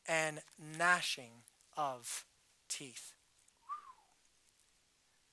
and 0.08 0.40
gnashing 0.58 1.42
of 1.76 2.24
teeth. 2.70 3.12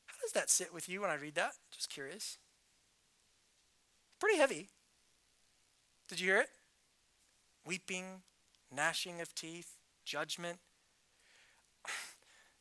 How 0.07 0.15
does 0.21 0.33
that 0.33 0.49
sit 0.49 0.73
with 0.73 0.89
you 0.89 0.99
when 0.99 1.09
I 1.09 1.15
read 1.15 1.35
that? 1.35 1.53
Just 1.71 1.89
curious. 1.89 2.37
Pretty 4.19 4.37
heavy. 4.37 4.67
Did 6.09 6.19
you 6.19 6.27
hear 6.27 6.41
it? 6.41 6.49
Weeping, 7.65 8.23
gnashing 8.75 9.21
of 9.21 9.33
teeth, 9.33 9.77
judgment. 10.03 10.59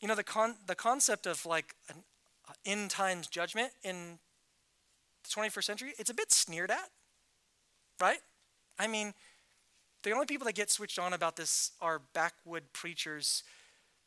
You 0.02 0.08
know, 0.08 0.14
the, 0.14 0.24
con- 0.24 0.56
the 0.66 0.74
concept 0.74 1.26
of 1.26 1.46
like 1.46 1.74
an 1.88 1.96
uh, 2.46 2.52
end 2.66 2.90
times 2.90 3.28
judgment 3.28 3.70
in 3.82 4.18
the 5.22 5.30
21st 5.30 5.64
century, 5.64 5.94
it's 5.98 6.10
a 6.10 6.14
bit 6.14 6.30
sneered 6.30 6.70
at 6.70 6.90
right? 8.02 8.18
I 8.78 8.88
mean, 8.88 9.14
the 10.02 10.10
only 10.10 10.26
people 10.26 10.44
that 10.46 10.54
get 10.54 10.70
switched 10.70 10.98
on 10.98 11.12
about 11.12 11.36
this 11.36 11.70
are 11.80 12.02
backwood 12.12 12.64
preachers 12.72 13.44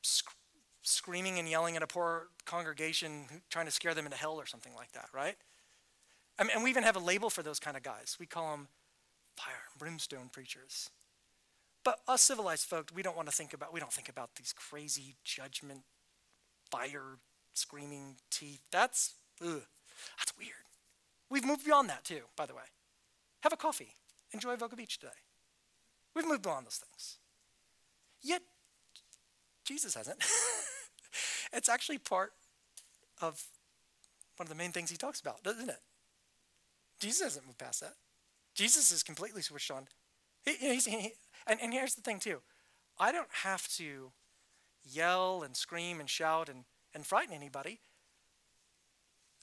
sc- 0.03 0.35
screaming 0.83 1.39
and 1.39 1.49
yelling 1.49 1.75
at 1.77 1.81
a 1.81 1.87
poor 1.87 2.27
congregation 2.45 3.25
trying 3.49 3.65
to 3.65 3.71
scare 3.71 3.93
them 3.93 4.05
into 4.05 4.17
hell 4.17 4.35
or 4.35 4.45
something 4.45 4.75
like 4.75 4.91
that, 4.91 5.07
right? 5.13 5.35
I 6.37 6.43
mean, 6.43 6.51
and 6.53 6.63
we 6.63 6.69
even 6.69 6.83
have 6.83 6.97
a 6.97 6.99
label 6.99 7.29
for 7.29 7.41
those 7.41 7.59
kind 7.59 7.77
of 7.77 7.83
guys. 7.83 8.17
We 8.19 8.25
call 8.25 8.51
them 8.51 8.67
fire 9.37 9.55
and 9.71 9.79
brimstone 9.79 10.29
preachers. 10.31 10.89
But 11.85 11.99
us 12.07 12.23
civilized 12.23 12.65
folk, 12.65 12.91
we 12.95 13.03
don't 13.03 13.15
want 13.15 13.29
to 13.29 13.33
think 13.33 13.53
about 13.53 13.71
we 13.71 13.79
don't 13.79 13.93
think 13.93 14.09
about 14.09 14.35
these 14.35 14.53
crazy 14.53 15.15
judgment, 15.23 15.81
fire, 16.69 17.19
screaming 17.53 18.15
teeth. 18.31 18.61
That's 18.71 19.13
ugh, 19.41 19.61
that's 20.17 20.37
weird. 20.37 20.65
We've 21.29 21.45
moved 21.45 21.63
beyond 21.63 21.89
that 21.89 22.03
too, 22.03 22.21
by 22.35 22.47
the 22.47 22.55
way. 22.55 22.63
Have 23.41 23.53
a 23.53 23.57
coffee. 23.57 23.93
Enjoy 24.33 24.53
Avoca 24.53 24.75
Beach 24.75 24.97
today. 24.97 25.13
We've 26.15 26.27
moved 26.27 26.41
beyond 26.41 26.65
those 26.65 26.83
things. 26.83 27.17
Yet, 28.23 28.41
Jesus 29.63 29.93
hasn't. 29.93 30.17
it's 31.53 31.69
actually 31.69 31.99
part 31.99 32.33
of 33.21 33.43
one 34.37 34.45
of 34.45 34.49
the 34.49 34.55
main 34.55 34.71
things 34.71 34.89
he 34.89 34.97
talks 34.97 35.21
about, 35.21 35.43
doesn't 35.43 35.69
it? 35.69 35.81
Jesus 36.99 37.21
hasn't 37.21 37.45
moved 37.45 37.59
past 37.59 37.81
that. 37.81 37.93
Jesus 38.55 38.91
is 38.91 39.03
completely 39.03 39.43
switched 39.43 39.69
on. 39.69 39.87
He, 40.45 40.79
he, 40.79 41.11
and, 41.47 41.59
and 41.61 41.73
here's 41.73 41.95
the 41.95 42.01
thing, 42.01 42.19
too. 42.19 42.41
I 42.99 43.11
don't 43.11 43.31
have 43.43 43.67
to 43.75 44.11
yell 44.83 45.43
and 45.43 45.55
scream 45.55 45.99
and 45.99 46.09
shout 46.09 46.49
and, 46.49 46.65
and 46.93 47.05
frighten 47.05 47.33
anybody 47.33 47.79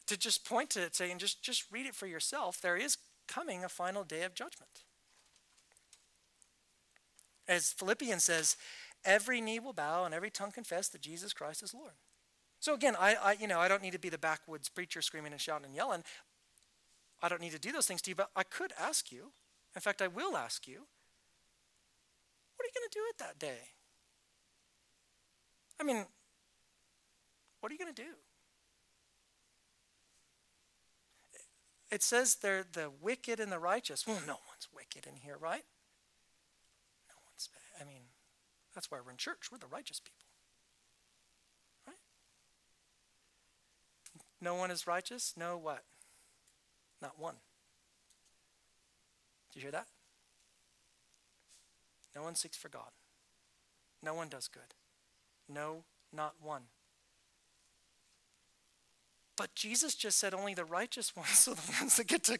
to 0.06 0.16
just 0.16 0.44
point 0.44 0.70
to 0.70 0.82
it, 0.82 0.94
say, 0.94 1.10
and 1.10 1.20
just, 1.20 1.42
just 1.42 1.64
read 1.70 1.86
it 1.86 1.94
for 1.94 2.06
yourself. 2.06 2.60
There 2.60 2.76
is 2.76 2.96
coming 3.28 3.64
a 3.64 3.68
final 3.68 4.04
day 4.04 4.22
of 4.22 4.34
judgment. 4.34 4.84
As 7.48 7.72
Philippians 7.72 8.24
says, 8.24 8.56
every 9.04 9.40
knee 9.40 9.58
will 9.58 9.72
bow 9.72 10.04
and 10.04 10.14
every 10.14 10.30
tongue 10.30 10.52
confess 10.52 10.88
that 10.88 11.00
Jesus 11.00 11.32
Christ 11.32 11.62
is 11.62 11.74
Lord. 11.74 11.94
So 12.60 12.74
again, 12.74 12.94
I, 12.98 13.16
I, 13.20 13.32
you 13.40 13.48
know 13.48 13.58
I 13.58 13.68
don't 13.68 13.82
need 13.82 13.92
to 13.92 13.98
be 13.98 14.08
the 14.08 14.18
backwoods 14.18 14.68
preacher 14.68 15.02
screaming 15.02 15.32
and 15.32 15.40
shouting 15.40 15.66
and 15.66 15.74
yelling. 15.74 16.04
I 17.20 17.28
don't 17.28 17.40
need 17.40 17.52
to 17.52 17.58
do 17.58 17.72
those 17.72 17.86
things 17.86 18.02
to 18.02 18.10
you, 18.10 18.14
but 18.14 18.30
I 18.36 18.44
could 18.44 18.72
ask 18.78 19.10
you. 19.10 19.32
In 19.74 19.80
fact, 19.80 20.02
I 20.02 20.08
will 20.08 20.36
ask 20.36 20.68
you. 20.68 20.86
What 22.62 22.68
are 22.68 22.74
you 22.74 22.80
going 22.80 22.90
to 22.90 22.98
do 22.98 23.04
at 23.10 23.18
that 23.18 23.38
day? 23.40 23.58
I 25.80 25.82
mean, 25.82 26.06
what 27.58 27.72
are 27.72 27.74
you 27.74 27.78
going 27.78 27.92
to 27.92 28.02
do? 28.02 28.10
It 31.90 32.04
says 32.04 32.36
they're 32.36 32.64
the 32.70 32.88
wicked 32.88 33.40
and 33.40 33.50
the 33.50 33.58
righteous. 33.58 34.06
Well, 34.06 34.20
no 34.28 34.34
one's 34.48 34.68
wicked 34.72 35.08
in 35.08 35.16
here, 35.16 35.36
right? 35.40 35.64
No 37.08 37.14
one's 37.26 37.48
bad. 37.52 37.84
I 37.84 37.84
mean, 37.84 38.02
that's 38.76 38.92
why 38.92 38.98
we're 39.04 39.10
in 39.10 39.16
church. 39.16 39.50
We're 39.50 39.58
the 39.58 39.66
righteous 39.66 39.98
people. 39.98 40.28
Right? 41.88 41.96
No 44.40 44.54
one 44.54 44.70
is 44.70 44.86
righteous? 44.86 45.34
No 45.36 45.58
what? 45.58 45.82
Not 47.00 47.18
one. 47.18 47.34
Do 49.52 49.58
you 49.58 49.62
hear 49.62 49.72
that? 49.72 49.88
No 52.14 52.22
one 52.22 52.34
seeks 52.34 52.56
for 52.56 52.68
God. 52.68 52.90
No 54.02 54.14
one 54.14 54.28
does 54.28 54.48
good. 54.48 54.74
No, 55.48 55.84
not 56.12 56.34
one. 56.42 56.62
But 59.36 59.54
Jesus 59.54 59.94
just 59.94 60.18
said 60.18 60.34
only 60.34 60.54
the 60.54 60.64
righteous 60.64 61.16
ones 61.16 61.48
are 61.48 61.54
the 61.54 61.72
ones 61.80 61.96
that 61.96 62.06
get 62.06 62.24
to 62.24 62.38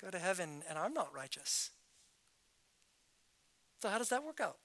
go 0.00 0.10
to 0.10 0.18
heaven, 0.18 0.62
and 0.68 0.78
I'm 0.78 0.94
not 0.94 1.14
righteous. 1.14 1.70
So, 3.80 3.88
how 3.88 3.98
does 3.98 4.08
that 4.08 4.24
work 4.24 4.40
out? 4.40 4.56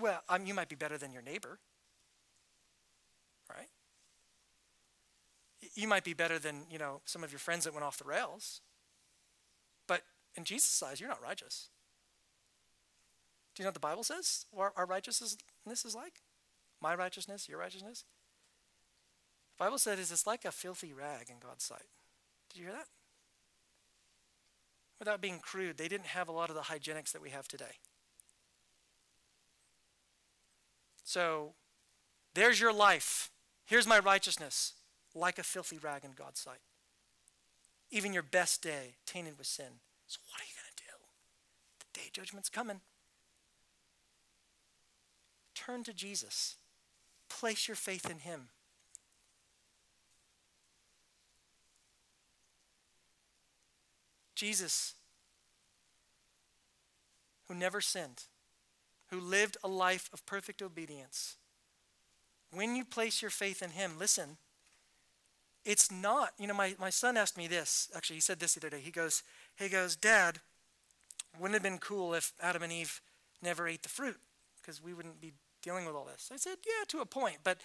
Well, 0.00 0.22
you 0.44 0.54
might 0.54 0.68
be 0.68 0.74
better 0.74 0.98
than 0.98 1.12
your 1.12 1.22
neighbor, 1.22 1.58
right? 3.48 3.68
You 5.74 5.86
might 5.86 6.04
be 6.04 6.14
better 6.14 6.38
than, 6.38 6.66
you 6.70 6.78
know, 6.78 7.00
some 7.04 7.22
of 7.22 7.32
your 7.32 7.38
friends 7.38 7.64
that 7.64 7.72
went 7.72 7.84
off 7.84 7.98
the 7.98 8.04
rails. 8.04 8.60
In 10.36 10.44
Jesus' 10.44 10.82
eyes, 10.82 11.00
you're 11.00 11.08
not 11.08 11.22
righteous. 11.22 11.68
Do 13.54 13.62
you 13.62 13.64
know 13.64 13.68
what 13.68 13.74
the 13.74 13.80
Bible 13.80 14.02
says? 14.02 14.46
Our, 14.56 14.72
our 14.76 14.86
righteousness 14.86 15.36
is 15.66 15.94
like? 15.94 16.22
My 16.80 16.94
righteousness, 16.94 17.48
your 17.48 17.58
righteousness? 17.58 18.04
The 19.56 19.64
Bible 19.64 19.78
said, 19.78 19.98
is 19.98 20.10
it's 20.10 20.26
like 20.26 20.44
a 20.44 20.50
filthy 20.50 20.92
rag 20.92 21.30
in 21.30 21.36
God's 21.38 21.64
sight. 21.64 21.86
Did 22.50 22.58
you 22.58 22.64
hear 22.66 22.74
that? 22.74 22.88
Without 24.98 25.20
being 25.20 25.38
crude, 25.38 25.76
they 25.76 25.88
didn't 25.88 26.06
have 26.06 26.28
a 26.28 26.32
lot 26.32 26.50
of 26.50 26.56
the 26.56 26.62
hygienics 26.62 27.12
that 27.12 27.22
we 27.22 27.30
have 27.30 27.46
today. 27.46 27.78
So, 31.04 31.52
there's 32.34 32.60
your 32.60 32.72
life. 32.72 33.30
Here's 33.66 33.86
my 33.86 33.98
righteousness, 33.98 34.72
like 35.14 35.38
a 35.38 35.42
filthy 35.42 35.78
rag 35.78 36.04
in 36.04 36.12
God's 36.12 36.40
sight. 36.40 36.60
Even 37.90 38.12
your 38.12 38.22
best 38.22 38.62
day 38.62 38.96
tainted 39.06 39.38
with 39.38 39.46
sin. 39.46 39.80
So, 40.06 40.20
what 40.30 40.40
are 40.40 40.44
you 40.44 40.54
going 40.54 40.72
to 40.76 40.82
do? 40.82 40.96
The 41.80 42.00
day 42.00 42.06
of 42.06 42.12
judgment's 42.12 42.48
coming. 42.48 42.80
Turn 45.54 45.84
to 45.84 45.92
Jesus, 45.92 46.56
place 47.28 47.68
your 47.68 47.76
faith 47.76 48.10
in 48.10 48.18
Him. 48.18 48.48
Jesus, 54.34 54.94
who 57.48 57.54
never 57.54 57.80
sinned, 57.80 58.24
who 59.10 59.20
lived 59.20 59.56
a 59.62 59.68
life 59.68 60.10
of 60.12 60.26
perfect 60.26 60.60
obedience, 60.60 61.36
when 62.54 62.76
you 62.76 62.84
place 62.84 63.20
your 63.20 63.30
faith 63.30 63.62
in 63.62 63.70
him, 63.70 63.92
listen, 63.98 64.36
it's 65.64 65.90
not, 65.90 66.32
you 66.38 66.46
know, 66.46 66.54
my, 66.54 66.74
my 66.78 66.90
son 66.90 67.16
asked 67.16 67.36
me 67.36 67.48
this. 67.48 67.90
Actually, 67.94 68.16
he 68.16 68.20
said 68.20 68.38
this 68.38 68.54
the 68.54 68.60
other 68.60 68.76
day. 68.76 68.80
He 68.80 68.90
goes, 68.90 69.22
he 69.56 69.68
goes, 69.68 69.96
Dad, 69.96 70.40
wouldn't 71.38 71.54
it 71.54 71.62
have 71.62 71.70
been 71.70 71.78
cool 71.78 72.14
if 72.14 72.32
Adam 72.40 72.62
and 72.62 72.72
Eve 72.72 73.00
never 73.42 73.66
ate 73.66 73.82
the 73.82 73.88
fruit? 73.88 74.18
Because 74.60 74.82
we 74.82 74.94
wouldn't 74.94 75.20
be 75.20 75.32
dealing 75.62 75.86
with 75.86 75.94
all 75.94 76.04
this. 76.04 76.30
I 76.32 76.36
said, 76.36 76.58
yeah, 76.66 76.84
to 76.88 77.00
a 77.00 77.06
point. 77.06 77.38
But 77.42 77.58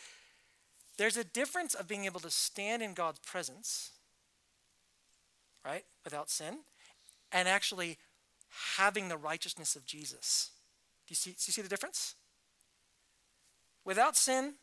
there's 0.98 1.18
a 1.18 1.24
difference 1.24 1.74
of 1.74 1.88
being 1.88 2.06
able 2.06 2.20
to 2.22 2.30
stand 2.30 2.82
in 2.82 2.94
God's 2.94 3.20
presence, 3.20 3.92
right, 5.66 5.86
without 6.04 6.30
sin, 6.30 6.60
and 7.32 7.48
actually 7.48 7.98
having 8.78 9.08
the 9.08 9.18
righteousness 9.18 9.76
of 9.76 9.86
Jesus. 9.86 10.52
Do 11.08 11.12
you 11.12 11.16
see, 11.16 11.32
do 11.32 11.36
you 11.48 11.54
see 11.54 11.62
the 11.62 11.70
difference? 11.70 12.16
Without 13.86 14.16
sin, 14.16 14.56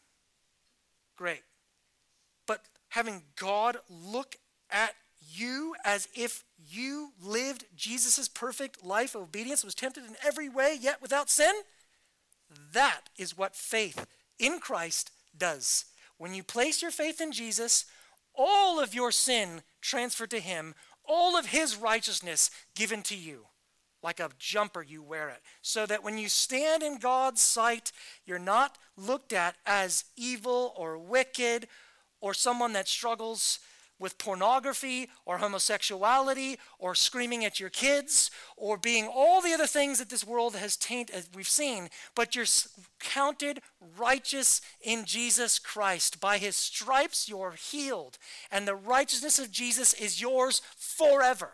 great. 1.17 1.43
But 2.47 2.63
having 2.91 3.23
God 3.37 3.79
look 3.89 4.37
at 4.71 4.95
you 5.29 5.75
as 5.85 6.09
if 6.15 6.45
you 6.69 7.11
lived 7.23 7.65
Jesus' 7.77 8.29
perfect 8.29 8.85
life 8.85 9.15
of 9.15 9.23
obedience, 9.23 9.65
was 9.65 9.75
tempted 9.75 10.05
in 10.05 10.17
every 10.25 10.49
way, 10.49 10.77
yet 10.81 11.03
without 11.03 11.31
sin, 11.31 11.55
that 12.73 13.03
is 13.17 13.37
what 13.37 13.57
faith 13.57 14.07
in 14.39 14.59
Christ 14.59 15.11
does. 15.37 15.87
When 16.19 16.35
you 16.35 16.43
place 16.43 16.83
your 16.83 16.91
faith 16.91 17.21
in 17.21 17.33
Jesus, 17.33 17.85
all 18.35 18.81
of 18.81 18.95
your 18.95 19.13
sin 19.13 19.63
transferred 19.81 20.31
to 20.31 20.41
Him, 20.41 20.75
all 21.05 21.37
of 21.37 21.47
His 21.47 21.77
righteousness 21.77 22.51
given 22.75 23.03
to 23.05 23.17
you. 23.17 23.47
Like 24.03 24.21
a 24.21 24.31
jumper, 24.39 24.83
you 24.83 25.03
wear 25.03 25.29
it. 25.29 25.41
So 25.63 25.87
that 25.87 26.05
when 26.05 26.19
you 26.19 26.29
stand 26.29 26.83
in 26.83 26.99
God's 26.99 27.41
sight, 27.41 27.93
you're 28.25 28.39
not 28.39 28.79
looked 28.97 29.33
at 29.33 29.57
as 29.65 30.05
evil 30.17 30.73
or 30.77 30.99
wicked 30.99 31.67
or 32.21 32.35
someone 32.35 32.73
that 32.75 32.89
struggles 32.89 33.59
with 33.99 34.19
pornography 34.19 35.09
or 35.25 35.39
homosexuality 35.39 36.59
or 36.79 36.95
screaming 36.95 37.45
at 37.45 37.59
your 37.59 37.71
kids 37.71 38.31
or 38.57 38.77
being 38.77 39.07
all 39.07 39.41
the 39.41 39.53
other 39.53 39.67
things 39.67 39.99
that 39.99 40.11
this 40.11 40.27
world 40.27 40.55
has 40.57 40.77
tainted, 40.77 41.15
as 41.15 41.31
we've 41.35 41.49
seen, 41.49 41.89
but 42.15 42.35
you're 42.35 42.45
counted 43.01 43.61
righteous 43.99 44.61
in 44.81 45.05
Jesus 45.05 45.59
Christ. 45.59 46.21
By 46.21 46.39
his 46.39 46.57
stripes, 46.57 47.29
you're 47.29 47.53
healed, 47.53 48.19
and 48.51 48.67
the 48.67 48.75
righteousness 48.75 49.39
of 49.39 49.51
Jesus 49.51 49.95
is 49.95 50.21
yours 50.21 50.61
forever. 50.77 51.53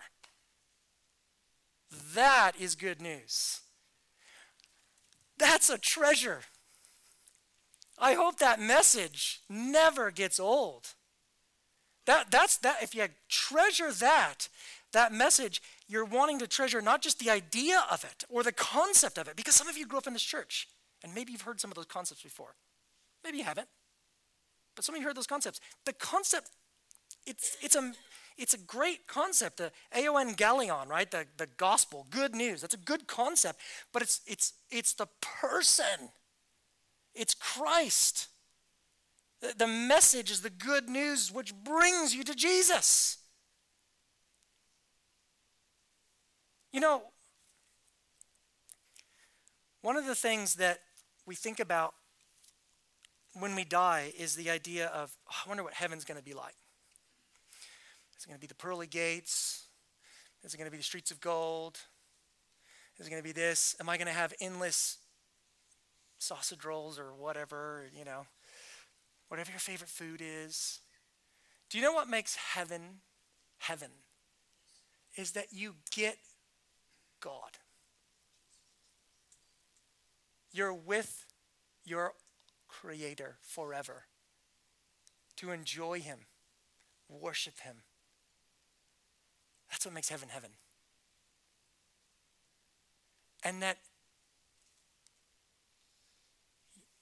That 2.14 2.52
is 2.58 2.74
good 2.74 3.00
news. 3.00 3.60
That's 5.38 5.70
a 5.70 5.78
treasure. 5.78 6.40
I 7.98 8.14
hope 8.14 8.38
that 8.38 8.60
message 8.60 9.42
never 9.48 10.10
gets 10.10 10.40
old. 10.40 10.94
That, 12.06 12.30
that's 12.30 12.56
that. 12.58 12.82
If 12.82 12.94
you 12.94 13.06
treasure 13.28 13.92
that, 13.92 14.48
that 14.92 15.12
message, 15.12 15.62
you're 15.88 16.04
wanting 16.04 16.38
to 16.40 16.46
treasure 16.46 16.82
not 16.82 17.02
just 17.02 17.18
the 17.18 17.30
idea 17.30 17.84
of 17.90 18.04
it 18.04 18.24
or 18.28 18.42
the 18.42 18.52
concept 18.52 19.18
of 19.18 19.28
it, 19.28 19.36
because 19.36 19.54
some 19.54 19.68
of 19.68 19.76
you 19.76 19.86
grew 19.86 19.98
up 19.98 20.06
in 20.06 20.12
this 20.12 20.22
church, 20.22 20.68
and 21.02 21.14
maybe 21.14 21.32
you've 21.32 21.42
heard 21.42 21.60
some 21.60 21.70
of 21.70 21.76
those 21.76 21.86
concepts 21.86 22.22
before. 22.22 22.54
Maybe 23.24 23.38
you 23.38 23.44
haven't, 23.44 23.68
but 24.74 24.84
some 24.84 24.94
of 24.94 25.00
you 25.00 25.06
heard 25.06 25.16
those 25.16 25.26
concepts. 25.26 25.60
The 25.84 25.92
concept, 25.92 26.50
it's, 27.26 27.56
it's, 27.62 27.76
a, 27.76 27.92
it's 28.36 28.54
a 28.54 28.58
great 28.58 29.06
concept, 29.06 29.58
the 29.58 29.70
euangelion, 29.94 30.88
right? 30.88 31.10
The, 31.10 31.26
the 31.36 31.46
gospel, 31.56 32.06
good 32.10 32.34
news. 32.34 32.62
That's 32.62 32.74
a 32.74 32.78
good 32.78 33.06
concept, 33.06 33.60
but 33.92 34.02
it's, 34.02 34.20
it's, 34.26 34.54
it's 34.70 34.94
the 34.94 35.06
person. 35.20 36.10
It's 37.14 37.34
Christ. 37.34 38.28
The 39.58 39.66
message 39.66 40.30
is 40.30 40.42
the 40.42 40.50
good 40.50 40.88
news 40.88 41.32
which 41.32 41.52
brings 41.52 42.14
you 42.14 42.22
to 42.22 42.34
Jesus. 42.34 43.18
You 46.72 46.80
know, 46.80 47.02
one 49.82 49.96
of 49.96 50.06
the 50.06 50.14
things 50.14 50.54
that 50.54 50.78
we 51.26 51.34
think 51.34 51.58
about 51.58 51.94
when 53.34 53.56
we 53.56 53.64
die 53.64 54.12
is 54.16 54.36
the 54.36 54.48
idea 54.48 54.86
of, 54.86 55.16
oh, 55.28 55.34
I 55.44 55.48
wonder 55.48 55.64
what 55.64 55.74
heaven's 55.74 56.04
going 56.04 56.18
to 56.18 56.24
be 56.24 56.34
like. 56.34 56.54
Is 58.16 58.24
it 58.24 58.28
going 58.28 58.38
to 58.38 58.40
be 58.40 58.46
the 58.46 58.54
pearly 58.54 58.86
gates? 58.86 59.64
Is 60.44 60.54
it 60.54 60.56
going 60.56 60.66
to 60.66 60.70
be 60.70 60.76
the 60.76 60.84
streets 60.84 61.10
of 61.10 61.20
gold? 61.20 61.78
Is 62.98 63.06
it 63.06 63.10
going 63.10 63.22
to 63.22 63.26
be 63.26 63.32
this? 63.32 63.74
Am 63.80 63.88
I 63.88 63.96
going 63.96 64.06
to 64.06 64.12
have 64.12 64.32
endless 64.40 64.98
sausage 66.18 66.64
rolls 66.64 66.98
or 66.98 67.12
whatever, 67.14 67.90
you 67.98 68.04
know? 68.04 68.26
Whatever 69.32 69.50
your 69.50 69.60
favorite 69.60 69.88
food 69.88 70.20
is. 70.22 70.80
Do 71.70 71.78
you 71.78 71.82
know 71.82 71.94
what 71.94 72.06
makes 72.06 72.36
heaven 72.36 73.00
heaven? 73.60 73.88
Is 75.16 75.30
that 75.30 75.46
you 75.52 75.76
get 75.90 76.18
God. 77.18 77.56
You're 80.52 80.74
with 80.74 81.24
your 81.82 82.12
Creator 82.68 83.38
forever 83.40 84.04
to 85.36 85.50
enjoy 85.50 86.00
Him, 86.00 86.18
worship 87.08 87.60
Him. 87.60 87.76
That's 89.70 89.86
what 89.86 89.94
makes 89.94 90.10
heaven 90.10 90.28
heaven. 90.28 90.50
And 93.42 93.62
that 93.62 93.78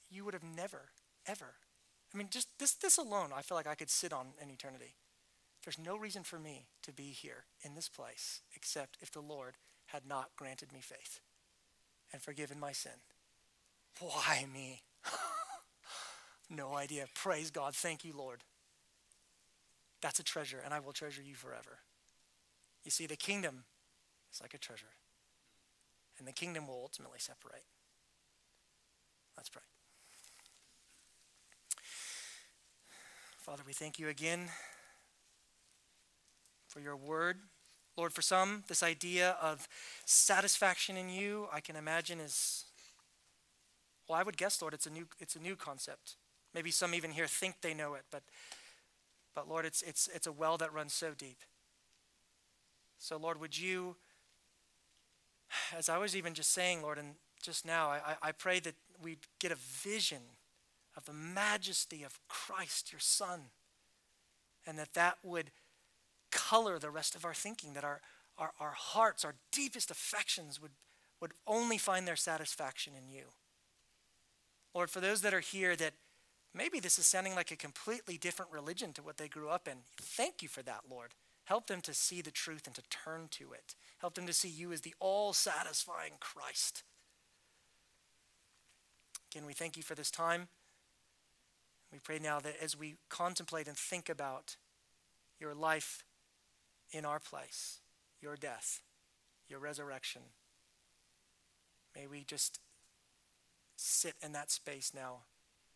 you 0.08 0.24
would 0.24 0.34
have 0.34 0.44
never, 0.44 0.90
ever 1.26 1.54
I 2.12 2.18
mean, 2.18 2.28
just 2.30 2.48
this, 2.58 2.72
this 2.72 2.98
alone, 2.98 3.30
I 3.34 3.42
feel 3.42 3.56
like 3.56 3.66
I 3.66 3.74
could 3.74 3.90
sit 3.90 4.12
on 4.12 4.28
in 4.42 4.50
eternity. 4.50 4.94
There's 5.64 5.78
no 5.78 5.96
reason 5.96 6.22
for 6.22 6.38
me 6.38 6.66
to 6.82 6.92
be 6.92 7.11
here 7.11 7.44
in 7.62 7.74
this 7.74 7.88
place 7.88 8.40
except 8.54 8.98
if 9.00 9.12
the 9.12 9.20
Lord 9.20 9.56
had 9.86 10.06
not 10.06 10.30
granted 10.36 10.72
me 10.72 10.80
faith 10.80 11.20
and 12.12 12.22
forgiven 12.22 12.58
my 12.58 12.72
sin. 12.72 12.92
Why 14.00 14.46
me? 14.52 14.82
no 16.50 16.74
idea. 16.74 17.06
Praise 17.14 17.50
God. 17.50 17.74
Thank 17.74 18.04
you, 18.04 18.12
Lord. 18.16 18.42
That's 20.00 20.18
a 20.18 20.24
treasure, 20.24 20.61
and 20.64 20.72
I 20.72 20.80
will 20.80 20.92
treasure 20.92 21.22
you 21.22 21.34
forever. 21.34 21.80
You 22.84 22.90
see, 22.90 23.06
the 23.06 23.16
kingdom 23.16 23.64
is 24.32 24.40
like 24.40 24.54
a 24.54 24.58
treasure, 24.58 24.94
and 26.18 26.26
the 26.26 26.32
kingdom 26.32 26.66
will 26.66 26.80
ultimately 26.82 27.18
separate. 27.18 27.64
Let's 29.36 29.50
pray. 29.50 29.62
Father, 33.41 33.62
we 33.66 33.72
thank 33.72 33.99
you 33.99 34.09
again 34.09 34.51
for 36.68 36.80
your 36.80 36.95
word. 36.95 37.38
Lord, 37.97 38.12
for 38.12 38.20
some, 38.20 38.64
this 38.68 38.82
idea 38.82 39.34
of 39.41 39.66
satisfaction 40.05 40.99
in 40.99 41.09
you, 41.09 41.49
I 41.51 41.61
can 41.61 41.74
imagine 41.74 42.20
is 42.20 42.66
well, 44.07 44.18
I 44.18 44.24
would 44.24 44.36
guess, 44.36 44.61
Lord, 44.61 44.74
it's 44.74 44.86
a 44.86 44.91
new 44.91 45.07
it's 45.18 45.36
a 45.36 45.38
new 45.41 45.57
concept. 45.57 46.16
Maybe 46.53 46.70
some 46.70 46.95
even 46.95 47.12
here 47.12 47.26
think 47.26 47.62
they 47.62 47.72
know 47.72 47.95
it, 47.95 48.03
but 48.11 48.24
but 49.34 49.49
Lord, 49.49 49.64
it's 49.64 49.80
it's 49.82 50.07
it's 50.14 50.26
a 50.26 50.32
well 50.32 50.59
that 50.59 50.74
runs 50.74 50.93
so 50.93 51.12
deep. 51.16 51.38
So 52.99 53.16
Lord, 53.16 53.41
would 53.41 53.59
you 53.59 53.97
as 55.74 55.88
I 55.88 55.97
was 55.97 56.14
even 56.14 56.34
just 56.34 56.53
saying, 56.53 56.82
Lord, 56.82 56.99
and 56.99 57.14
just 57.43 57.64
now, 57.64 57.88
I, 57.88 58.16
I 58.20 58.32
pray 58.32 58.61
that 58.61 58.74
we'd 59.03 59.26
get 59.38 59.51
a 59.51 59.57
vision 59.57 60.20
of 60.97 61.05
the 61.05 61.12
majesty 61.12 62.03
of 62.03 62.18
Christ, 62.28 62.93
your 62.93 63.01
Son, 63.01 63.41
and 64.66 64.78
that 64.78 64.95
that 64.95 65.18
would 65.22 65.51
color 66.30 66.78
the 66.78 66.91
rest 66.91 67.14
of 67.14 67.24
our 67.24 67.34
thinking, 67.34 67.74
that 67.74 67.84
our, 67.84 68.01
our, 68.38 68.53
our 68.61 68.72
hearts, 68.72 69.24
our 69.24 69.34
deepest 69.53 69.91
affections 69.91 70.61
would, 70.61 70.72
would 71.20 71.32
only 71.47 71.78
find 71.78 72.07
their 72.07 72.16
satisfaction 72.16 72.93
in 72.97 73.12
you. 73.12 73.24
Lord, 74.74 74.91
for 74.91 75.01
those 75.01 75.20
that 75.22 75.34
are 75.34 75.41
here 75.41 75.74
that 75.76 75.95
maybe 76.55 76.80
this 76.80 76.99
is 76.99 77.07
sounding 77.07 77.34
like 77.34 77.51
a 77.51 77.57
completely 77.57 78.16
different 78.16 78.53
religion 78.53 78.93
to 78.95 79.03
what 79.03 79.16
they 79.16 79.28
grew 79.28 79.49
up 79.49 79.66
in, 79.66 79.78
thank 80.01 80.43
you 80.43 80.49
for 80.49 80.62
that, 80.62 80.82
Lord. 80.88 81.14
Help 81.45 81.66
them 81.66 81.80
to 81.80 81.95
see 81.95 82.20
the 82.20 82.30
truth 82.30 82.66
and 82.66 82.76
to 82.76 82.82
turn 82.91 83.26
to 83.32 83.53
it. 83.53 83.74
Help 83.99 84.14
them 84.14 84.26
to 84.26 84.32
see 84.32 84.49
you 84.49 84.72
as 84.72 84.82
the 84.82 84.95
all 85.01 85.32
satisfying 85.32 86.12
Christ. 86.20 86.84
Again, 89.32 89.47
we 89.47 89.53
thank 89.53 89.76
you 89.76 89.82
for 89.82 89.95
this 89.95 90.11
time. 90.11 90.49
We 91.93 91.99
pray 91.99 92.18
now 92.18 92.41
that 92.41 92.57
as 92.62 92.76
we 92.76 92.97
contemplate 93.09 93.66
and 93.66 93.76
think 93.76 94.09
about 94.09 94.57
your 95.41 95.55
life 95.55 96.05
in 96.93 97.05
our 97.05 97.18
place, 97.18 97.80
your 98.20 98.36
death, 98.36 98.80
your 99.49 99.59
resurrection, 99.59 100.22
may 101.97 102.07
we 102.07 102.24
just 102.24 102.61
sit 103.76 104.14
in 104.22 104.32
that 104.32 104.51
space 104.51 104.93
now 104.95 105.20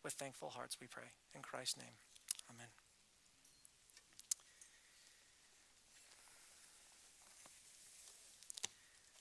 with 0.04 0.12
thankful 0.12 0.50
hearts, 0.50 0.76
we 0.80 0.86
pray. 0.86 1.12
In 1.34 1.42
Christ's 1.42 1.78
name, 1.78 1.96
amen. 2.50 2.68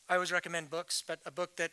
I 0.10 0.16
always 0.16 0.32
recommend 0.32 0.70
books, 0.70 1.02
but 1.06 1.22
a 1.26 1.32
book 1.32 1.56
that 1.56 1.72